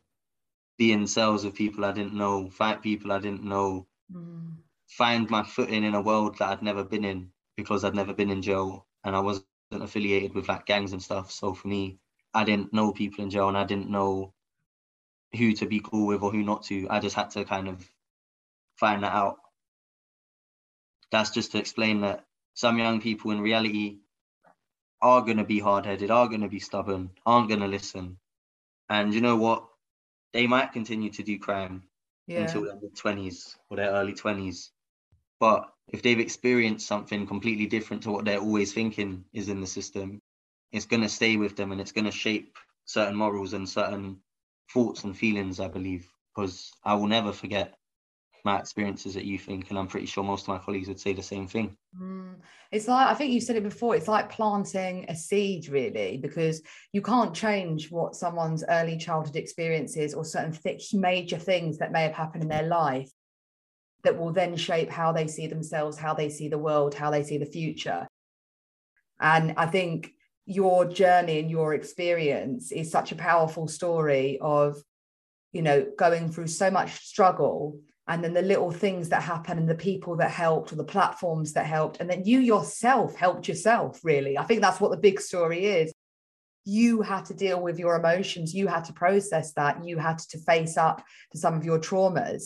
[0.77, 4.53] be in cells with people i didn't know fight people i didn't know mm.
[4.88, 8.29] find my footing in a world that i'd never been in because I'd never been
[8.29, 11.32] in jail and I wasn't affiliated with like gangs and stuff.
[11.32, 11.99] So for me,
[12.34, 14.34] I didn't know people in jail and I didn't know
[15.36, 16.88] who to be cool with or who not to.
[16.89, 17.86] I just had to kind of
[18.77, 19.38] find that out.
[21.12, 22.25] That's just to explain that
[22.59, 23.99] some young people in reality
[25.01, 28.17] are going to be hard headed, are going to be stubborn, aren't going to listen.
[28.89, 29.63] And you know what?
[30.33, 31.83] They might continue to do crime
[32.27, 32.39] yeah.
[32.39, 34.71] until their mid 20s or their early 20s.
[35.39, 39.67] But if they've experienced something completely different to what they're always thinking is in the
[39.67, 40.19] system,
[40.73, 44.17] it's going to stay with them and it's going to shape certain morals and certain
[44.73, 47.78] thoughts and feelings, I believe, because I will never forget
[48.43, 51.13] my experiences at Youth Inc and i'm pretty sure most of my colleagues would say
[51.13, 52.36] the same thing mm.
[52.71, 56.62] it's like i think you said it before it's like planting a seed really because
[56.93, 62.04] you can't change what someone's early childhood experiences or certain th- major things that may
[62.04, 63.10] have happened in their life
[64.04, 67.23] that will then shape how they see themselves, how they see the world, how they
[67.23, 68.08] see the future.
[69.19, 70.12] And I think
[70.46, 74.81] your journey and your experience is such a powerful story of,
[75.52, 77.79] you know, going through so much struggle
[78.10, 81.53] and then the little things that happen and the people that helped or the platforms
[81.53, 82.01] that helped.
[82.01, 84.35] And then you yourself helped yourself, really.
[84.35, 85.93] I think that's what the big story is.
[86.65, 88.53] You had to deal with your emotions.
[88.53, 89.85] You had to process that.
[89.85, 92.45] You had to face up to some of your traumas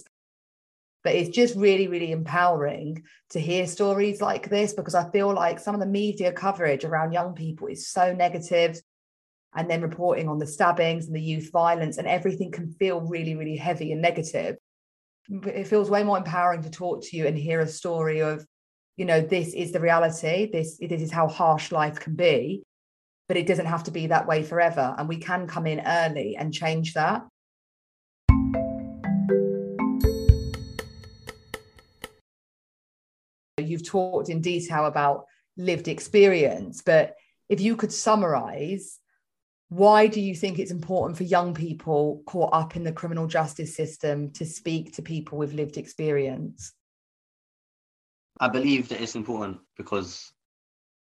[1.04, 5.60] but it's just really really empowering to hear stories like this because i feel like
[5.60, 8.80] some of the media coverage around young people is so negative
[9.54, 13.36] and then reporting on the stabbings and the youth violence and everything can feel really
[13.36, 14.56] really heavy and negative
[15.30, 18.46] it feels way more empowering to talk to you and hear a story of
[18.98, 22.64] you know this is the reality this this is how harsh life can be
[23.28, 26.36] but it doesn't have to be that way forever and we can come in early
[26.36, 27.26] and change that.
[33.58, 37.16] You've talked in detail about lived experience but
[37.48, 39.00] if you could summarize
[39.76, 43.76] why do you think it's important for young people caught up in the criminal justice
[43.76, 46.74] system to speak to people with lived experience?
[48.40, 50.32] I believe that it's important because,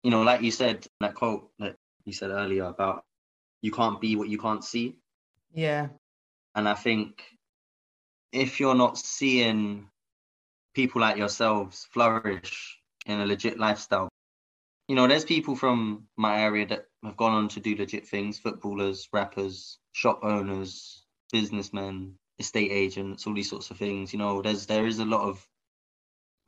[0.01, 3.03] you know, like you said, that quote that you said earlier about
[3.61, 4.95] you can't be what you can't see.
[5.53, 5.89] Yeah.
[6.55, 7.21] And I think
[8.31, 9.89] if you're not seeing
[10.73, 14.07] people like yourselves flourish in a legit lifestyle,
[14.87, 18.37] you know, there's people from my area that have gone on to do legit things
[18.37, 24.11] footballers, rappers, shop owners, businessmen, estate agents, all these sorts of things.
[24.13, 25.45] You know, there's there is a lot of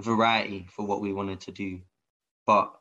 [0.02, 1.82] variety for what we wanted to do.
[2.46, 2.74] But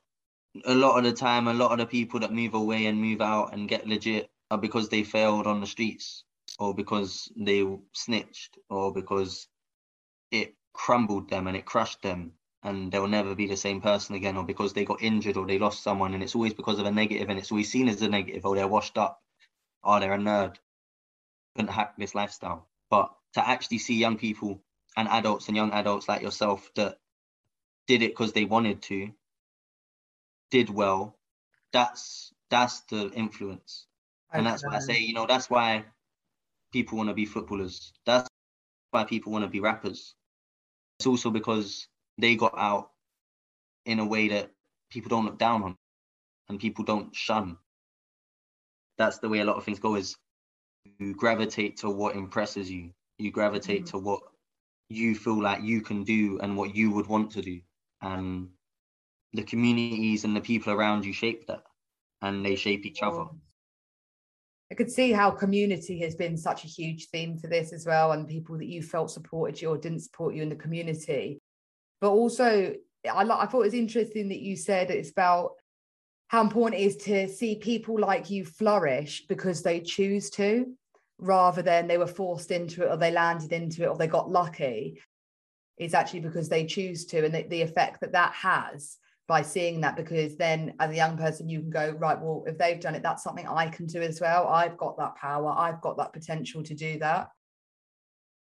[0.64, 3.20] a lot of the time, a lot of the people that move away and move
[3.20, 6.24] out and get legit are because they failed on the streets
[6.58, 9.48] or because they snitched or because
[10.30, 12.32] it crumbled them and it crushed them
[12.64, 15.58] and they'll never be the same person again, or because they got injured or they
[15.58, 18.08] lost someone, and it's always because of a negative, and it's always seen as a
[18.08, 19.22] negative, or they're washed up,
[19.82, 20.56] or they're a nerd,
[21.54, 22.66] couldn't hack this lifestyle.
[22.90, 24.62] But to actually see young people
[24.96, 26.98] and adults and young adults like yourself that
[27.86, 29.10] did it because they wanted to,
[30.50, 31.18] did well,
[31.72, 33.86] that's that's the influence.
[34.32, 35.84] And that's why I say, you know, that's why
[36.72, 37.92] people want to be footballers.
[38.04, 38.28] That's
[38.90, 40.14] why people want to be rappers.
[40.98, 41.86] It's also because
[42.18, 42.90] they got out
[43.86, 44.50] in a way that
[44.90, 45.76] people don't look down on
[46.48, 47.56] and people don't shun.
[48.98, 50.16] That's the way a lot of things go is
[50.98, 52.90] you gravitate to what impresses you.
[53.18, 53.98] You gravitate mm-hmm.
[53.98, 54.20] to what
[54.88, 57.60] you feel like you can do and what you would want to do.
[58.02, 58.48] And
[59.32, 61.62] the communities and the people around you shape that
[62.22, 63.24] and they shape each other.
[64.70, 68.12] I could see how community has been such a huge theme for this as well,
[68.12, 71.38] and people that you felt supported you or didn't support you in the community
[72.00, 72.74] but also
[73.06, 75.52] I, I thought it was interesting that you said it's about
[76.28, 80.74] how important it is to see people like you flourish because they choose to
[81.18, 84.30] rather than they were forced into it or they landed into it or they got
[84.30, 85.00] lucky.
[85.76, 89.80] It's actually because they choose to and the, the effect that that has by seeing
[89.80, 92.94] that because then as a young person you can go right well if they've done
[92.94, 94.48] it that's something i can do as well.
[94.48, 95.54] I've got that power.
[95.56, 97.28] I've got that potential to do that.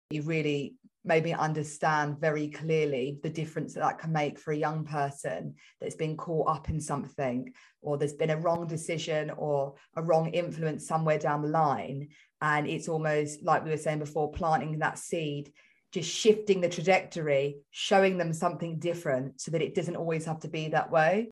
[0.10, 0.76] You really
[1.06, 5.56] made me understand very clearly the difference that that can make for a young person
[5.80, 7.52] that's been caught up in something
[7.82, 12.08] or there's been a wrong decision or a wrong influence somewhere down the line.
[12.42, 15.52] And it's almost like we were saying before planting that seed
[15.92, 20.48] just shifting the trajectory showing them something different so that it doesn't always have to
[20.48, 21.30] be that way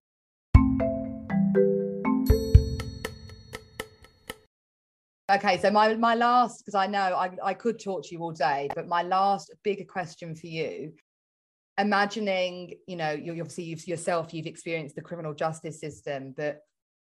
[5.31, 8.33] Okay, so my my last because I know I, I could talk to you all
[8.33, 10.91] day, but my last bigger question for you,
[11.77, 16.59] imagining you know you obviously you've, yourself you've experienced the criminal justice system, but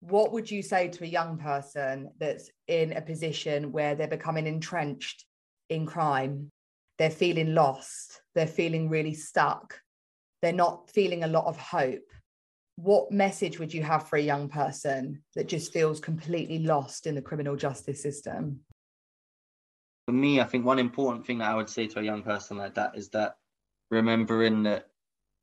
[0.00, 4.46] what would you say to a young person that's in a position where they're becoming
[4.46, 5.24] entrenched
[5.70, 6.50] in crime,
[6.98, 9.80] they're feeling lost, they're feeling really stuck,
[10.42, 12.10] they're not feeling a lot of hope
[12.76, 17.14] what message would you have for a young person that just feels completely lost in
[17.14, 18.60] the criminal justice system?
[20.06, 22.56] For me, I think one important thing that I would say to a young person
[22.56, 23.36] like that is that
[23.90, 24.88] remembering that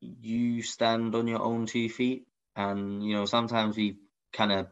[0.00, 2.26] you stand on your own two feet.
[2.56, 3.98] And, you know, sometimes we
[4.32, 4.66] kind of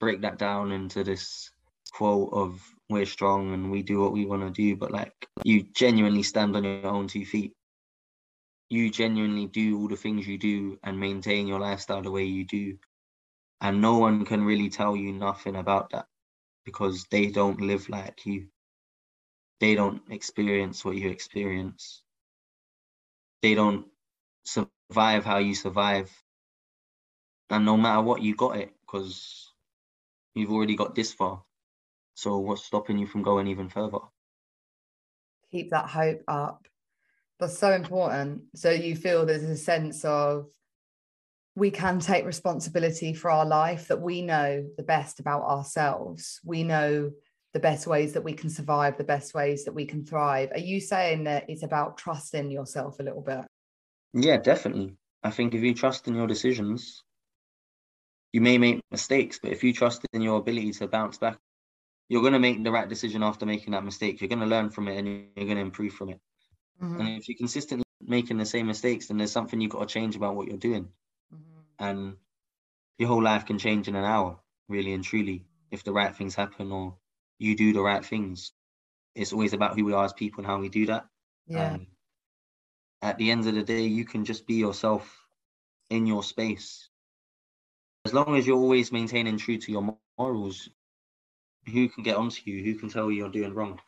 [0.00, 1.50] break that down into this
[1.92, 5.64] quote of we're strong and we do what we want to do, but like you
[5.74, 7.54] genuinely stand on your own two feet
[8.70, 12.44] you genuinely do all the things you do and maintain your lifestyle the way you
[12.44, 12.78] do.
[13.60, 16.06] And no one can really tell you nothing about that
[16.64, 18.48] because they don't live like you.
[19.60, 22.02] They don't experience what you experience.
[23.42, 23.86] They don't
[24.44, 25.86] survive how you survive.
[27.26, 29.52] And no matter what, you got it because
[30.34, 31.42] you've already got this far.
[32.14, 33.98] So what's stopping you from going even further?
[35.50, 36.68] Keep that hope up
[37.38, 38.42] that's so important.
[38.54, 40.46] So you feel there's a sense of
[41.54, 46.40] we can take responsibility for our life, that we know the best about ourselves.
[46.44, 47.10] We know
[47.52, 50.50] the best ways that we can survive, the best ways that we can thrive.
[50.52, 53.44] Are you saying that it's about trusting yourself a little bit?
[54.14, 54.94] Yeah, definitely.
[55.22, 57.02] I think if you trust in your decisions,
[58.32, 61.38] you may make mistakes, but if you trust in your ability to bounce back,
[62.08, 64.20] you're going to make the right decision after making that mistake.
[64.20, 66.20] You're going to learn from it and you're going to improve from it.
[66.82, 67.00] Mm-hmm.
[67.00, 70.16] And if you're consistently making the same mistakes, then there's something you've got to change
[70.16, 70.88] about what you're doing.
[71.34, 71.84] Mm-hmm.
[71.84, 72.16] And
[72.98, 76.34] your whole life can change in an hour, really and truly, if the right things
[76.34, 76.94] happen or
[77.38, 78.52] you do the right things.
[79.14, 81.06] It's always about who we are as people and how we do that.
[81.46, 81.74] Yeah.
[81.74, 81.86] Um,
[83.02, 85.26] at the end of the day, you can just be yourself
[85.90, 86.88] in your space.
[88.04, 90.68] As long as you're always maintaining true to your morals,
[91.66, 92.64] who can get onto you?
[92.64, 93.80] Who can tell you you're doing wrong?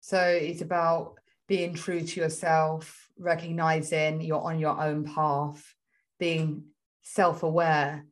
[0.00, 1.18] So it's about
[1.48, 5.64] being true to yourself, recognizing you're on your own path,
[6.18, 6.64] being
[7.02, 8.06] self aware.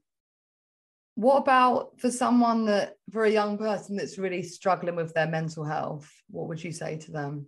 [1.17, 5.65] What about for someone that, for a young person that's really struggling with their mental
[5.65, 6.11] health?
[6.29, 7.47] What would you say to them?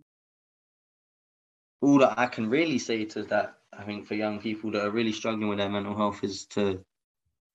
[1.80, 4.91] All that I can really say to that, I think, for young people that are
[4.91, 6.84] really struggling with their mental health is to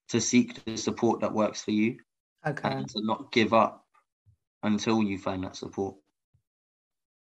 [0.08, 1.98] to seek the support that works for you.
[2.46, 2.68] Okay.
[2.68, 3.86] And to not give up
[4.62, 5.96] until you find that support.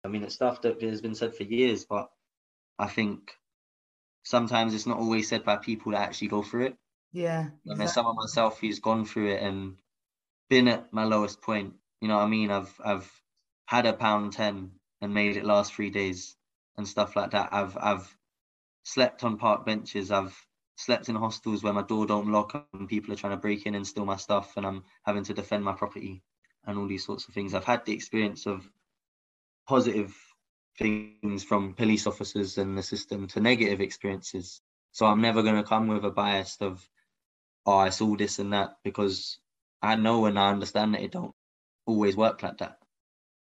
[0.04, 2.10] I mean, it's stuff that has been said for years, but
[2.78, 3.32] I think
[4.22, 6.76] sometimes it's not always said by people that actually go through it.
[7.12, 7.40] Yeah.
[7.40, 7.78] And exactly.
[7.78, 9.76] there's someone myself who's gone through it and
[10.50, 11.74] been at my lowest point.
[12.00, 12.50] You know what I mean?
[12.50, 13.10] I've I've
[13.66, 16.36] had a pound ten and made it last three days
[16.76, 17.52] and stuff like that.
[17.52, 18.16] I've I've
[18.82, 20.10] slept on park benches.
[20.10, 20.36] I've
[20.76, 23.74] slept in hostels where my door don't lock and people are trying to break in
[23.74, 26.22] and steal my stuff and I'm having to defend my property
[26.66, 27.54] and all these sorts of things.
[27.54, 28.68] I've had the experience of
[29.66, 30.14] positive
[30.78, 34.60] things from police officers and the system to negative experiences.
[34.92, 36.86] So I'm never going to come with a bias of,
[37.66, 39.38] oh, I saw this and that because
[39.82, 41.34] I know and I understand that it don't
[41.86, 42.78] always work like that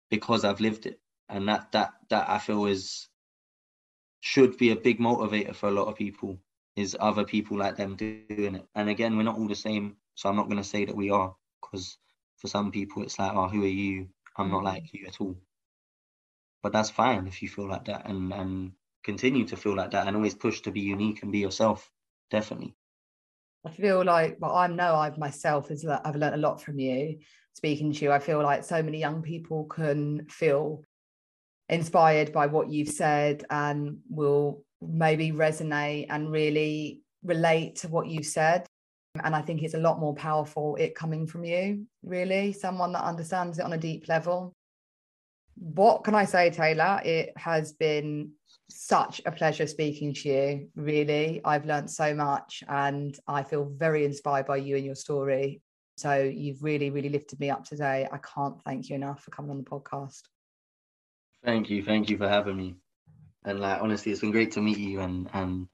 [0.09, 0.99] because I've lived it.
[1.29, 3.07] And that that that I feel is
[4.19, 6.37] should be a big motivator for a lot of people
[6.75, 8.65] is other people like them doing it.
[8.75, 11.09] And again, we're not all the same, so I'm not going to say that we
[11.11, 11.97] are because
[12.37, 14.09] for some people it's like, oh, who are you?
[14.37, 14.65] I'm not mm.
[14.65, 15.35] like you at all
[16.63, 18.71] but that's fine if you feel like that and and
[19.03, 21.91] continue to feel like that and always push to be unique and be yourself
[22.31, 22.73] definitely.
[23.65, 26.79] I feel like well i know i've myself is that i've learned a lot from
[26.79, 27.19] you
[27.53, 28.11] speaking to you.
[28.11, 30.83] I feel like so many young people can feel
[31.69, 38.25] inspired by what you've said and will maybe resonate and really relate to what you've
[38.25, 38.65] said.
[39.23, 43.03] And i think it's a lot more powerful it coming from you really someone that
[43.03, 44.55] understands it on a deep level
[45.55, 47.01] what can I say, Taylor?
[47.03, 48.31] It has been
[48.69, 50.69] such a pleasure speaking to you.
[50.75, 55.61] Really, I've learned so much and I feel very inspired by you and your story.
[55.97, 58.07] So you've really, really lifted me up today.
[58.11, 60.21] I can't thank you enough for coming on the podcast.
[61.43, 61.83] Thank you.
[61.83, 62.75] Thank you for having me.
[63.45, 65.67] And like honestly, it's been great to meet you and and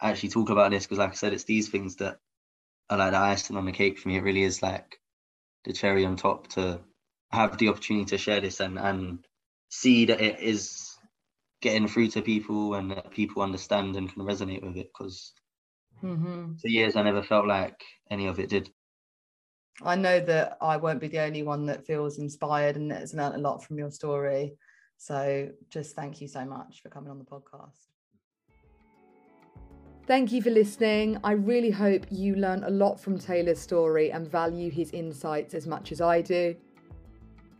[0.00, 2.18] actually talk about this because like I said, it's these things that
[2.88, 4.16] are like the icing on the cake for me.
[4.16, 5.00] It really is like
[5.64, 6.80] the cherry on top to
[7.32, 9.26] have the opportunity to share this and and
[9.68, 10.96] see that it is
[11.60, 15.32] getting through to people and that people understand and can resonate with it because
[16.02, 16.54] mm-hmm.
[16.54, 18.70] for years I never felt like any of it did.
[19.82, 23.34] I know that I won't be the only one that feels inspired and has learned
[23.34, 24.54] a lot from your story.
[24.96, 27.88] So just thank you so much for coming on the podcast.
[30.06, 31.18] Thank you for listening.
[31.24, 35.66] I really hope you learn a lot from Taylor's story and value his insights as
[35.66, 36.54] much as I do.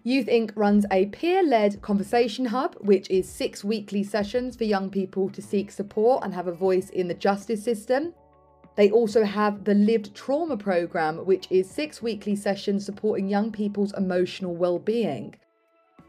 [0.06, 0.52] Youth Inc.
[0.54, 5.42] runs a peer led conversation hub, which is six weekly sessions for young people to
[5.42, 8.14] seek support and have a voice in the justice system.
[8.76, 13.92] They also have the Lived Trauma Programme, which is six weekly sessions supporting young people's
[13.94, 15.34] emotional well-being.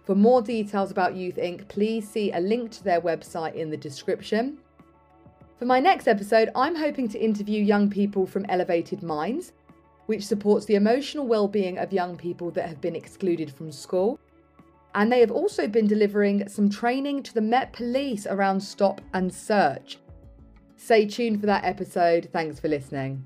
[0.06, 3.78] For more details about Youth Inc., please see a link to their website in the
[3.78, 4.60] description.
[5.58, 9.54] For my next episode, I'm hoping to interview young people from Elevated Minds
[10.08, 14.20] which supports the emotional well-being of young people that have been excluded from school.
[14.95, 19.32] And they have also been delivering some training to the Met Police around stop and
[19.32, 19.99] search.
[20.76, 22.30] Stay tuned for that episode.
[22.34, 23.24] Thanks for listening.